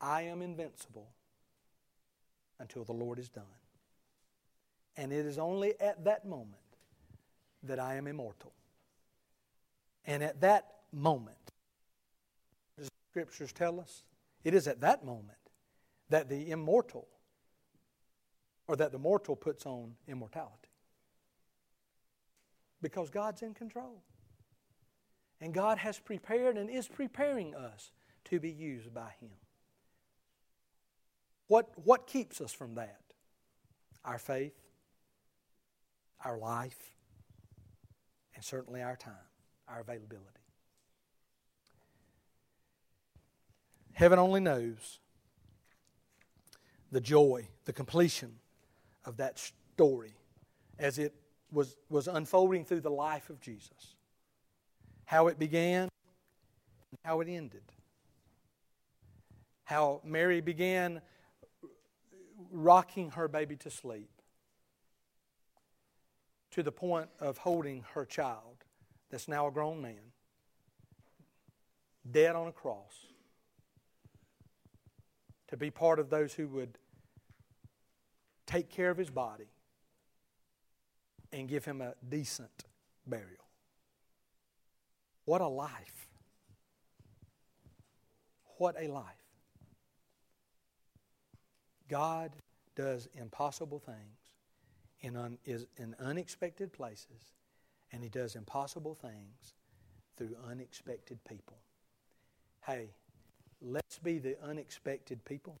I 0.00 0.22
am 0.22 0.42
invincible 0.42 1.08
until 2.58 2.84
the 2.84 2.92
Lord 2.92 3.18
is 3.18 3.28
done. 3.28 3.44
And 4.96 5.12
it 5.12 5.26
is 5.26 5.38
only 5.38 5.80
at 5.80 6.04
that 6.04 6.26
moment 6.26 6.56
that 7.62 7.78
I 7.78 7.94
am 7.94 8.06
immortal. 8.06 8.52
And 10.04 10.22
at 10.22 10.40
that 10.40 10.66
moment, 10.92 11.36
the 12.76 12.88
scriptures 13.10 13.52
tell 13.52 13.78
us, 13.78 14.02
it 14.44 14.54
is 14.54 14.66
at 14.66 14.80
that 14.80 15.04
moment 15.04 15.38
that 16.08 16.28
the 16.28 16.50
immortal, 16.50 17.06
or 18.66 18.76
that 18.76 18.92
the 18.92 18.98
mortal 18.98 19.36
puts 19.36 19.66
on 19.66 19.94
immortality. 20.06 20.54
Because 22.80 23.10
God's 23.10 23.42
in 23.42 23.54
control. 23.54 24.02
And 25.40 25.54
God 25.54 25.78
has 25.78 25.98
prepared 25.98 26.56
and 26.56 26.68
is 26.68 26.88
preparing 26.88 27.54
us 27.54 27.92
to 28.24 28.40
be 28.40 28.50
used 28.50 28.92
by 28.92 29.14
Him. 29.20 29.30
What, 31.48 31.70
what 31.84 32.06
keeps 32.06 32.40
us 32.40 32.52
from 32.52 32.76
that? 32.76 33.00
Our 34.04 34.18
faith, 34.18 34.54
our 36.24 36.38
life, 36.38 36.78
and 38.34 38.44
certainly 38.44 38.82
our 38.82 38.96
time 38.96 39.14
our 39.68 39.80
availability. 39.80 40.24
Heaven 43.92 44.18
only 44.18 44.40
knows 44.40 44.98
the 46.90 47.00
joy, 47.00 47.48
the 47.64 47.72
completion 47.72 48.36
of 49.04 49.16
that 49.18 49.38
story 49.74 50.14
as 50.78 50.98
it 50.98 51.14
was, 51.52 51.76
was 51.90 52.08
unfolding 52.08 52.64
through 52.64 52.80
the 52.80 52.90
life 52.90 53.28
of 53.28 53.40
Jesus. 53.40 53.94
How 55.04 55.26
it 55.26 55.38
began 55.38 55.88
how 57.04 57.20
it 57.20 57.28
ended. 57.28 57.62
How 59.64 60.00
Mary 60.04 60.40
began 60.40 61.00
rocking 62.50 63.10
her 63.10 63.28
baby 63.28 63.56
to 63.56 63.70
sleep 63.70 64.10
to 66.50 66.62
the 66.62 66.72
point 66.72 67.08
of 67.20 67.38
holding 67.38 67.84
her 67.94 68.04
child 68.04 68.64
that's 69.10 69.28
now 69.28 69.46
a 69.46 69.50
grown 69.50 69.80
man, 69.80 70.12
dead 72.10 72.34
on 72.34 72.48
a 72.48 72.52
cross, 72.52 73.06
to 75.48 75.56
be 75.56 75.70
part 75.70 75.98
of 75.98 76.10
those 76.10 76.34
who 76.34 76.46
would 76.48 76.78
take 78.46 78.70
care 78.70 78.90
of 78.90 78.96
his 78.96 79.10
body 79.10 79.50
and 81.32 81.48
give 81.48 81.64
him 81.64 81.80
a 81.80 81.94
decent 82.08 82.64
burial. 83.06 83.44
What 85.24 85.40
a 85.40 85.48
life! 85.48 86.08
What 88.56 88.74
a 88.78 88.88
life. 88.88 89.27
God 91.88 92.32
does 92.76 93.08
impossible 93.14 93.78
things 93.78 94.18
in, 95.00 95.16
un, 95.16 95.38
is 95.44 95.66
in 95.76 95.94
unexpected 95.98 96.72
places 96.72 97.34
and 97.92 98.02
He 98.02 98.08
does 98.08 98.36
impossible 98.36 98.94
things 98.94 99.54
through 100.16 100.36
unexpected 100.50 101.18
people. 101.28 101.56
Hey, 102.66 102.90
let's 103.62 103.98
be 103.98 104.18
the 104.18 104.36
unexpected 104.42 105.24
people 105.24 105.56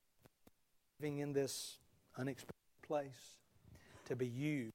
living 1.00 1.18
in 1.18 1.32
this 1.32 1.78
unexpected 2.16 2.54
place 2.86 3.36
to 4.06 4.16
be 4.16 4.26
used 4.26 4.72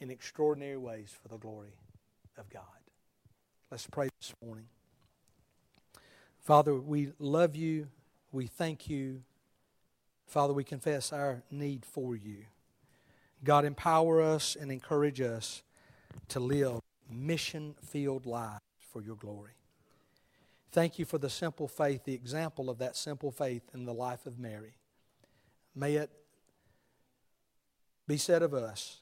in 0.00 0.10
extraordinary 0.10 0.76
ways 0.76 1.14
for 1.22 1.28
the 1.28 1.38
glory 1.38 1.74
of 2.36 2.48
God. 2.50 2.62
Let's 3.70 3.86
pray 3.86 4.08
this 4.20 4.34
morning. 4.44 4.66
Father, 6.40 6.74
we 6.74 7.12
love 7.18 7.56
you. 7.56 7.86
We 8.32 8.46
thank 8.46 8.90
you. 8.90 9.22
Father, 10.26 10.52
we 10.52 10.64
confess 10.64 11.12
our 11.12 11.42
need 11.50 11.84
for 11.84 12.16
you. 12.16 12.44
God, 13.44 13.64
empower 13.64 14.22
us 14.22 14.56
and 14.58 14.70
encourage 14.70 15.20
us 15.20 15.62
to 16.28 16.40
live 16.40 16.80
mission 17.10 17.74
filled 17.84 18.24
lives 18.24 18.62
for 18.92 19.02
your 19.02 19.16
glory. 19.16 19.52
Thank 20.70 20.98
you 20.98 21.04
for 21.04 21.18
the 21.18 21.28
simple 21.28 21.68
faith, 21.68 22.04
the 22.04 22.14
example 22.14 22.70
of 22.70 22.78
that 22.78 22.96
simple 22.96 23.30
faith 23.30 23.62
in 23.74 23.84
the 23.84 23.92
life 23.92 24.26
of 24.26 24.38
Mary. 24.38 24.74
May 25.74 25.96
it 25.96 26.10
be 28.06 28.16
said 28.16 28.42
of 28.42 28.54
us 28.54 29.00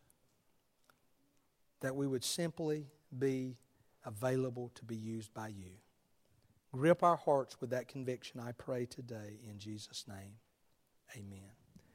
that 1.81 1.95
we 1.95 2.07
would 2.07 2.25
simply 2.25 2.87
be 3.17 3.57
available 4.05 4.71
to 4.75 4.85
be 4.85 4.97
used 4.97 5.33
by 5.33 5.49
you. 5.49 5.73
Grip 6.73 7.03
our 7.03 7.17
hearts 7.17 7.61
with 7.61 7.71
that 7.71 7.89
conviction, 7.89 8.41
I 8.41 8.53
pray 8.53 8.87
today 8.87 9.39
in 9.49 9.59
Jesus' 9.59 10.05
name. 10.09 10.35
Amen. 11.17 11.60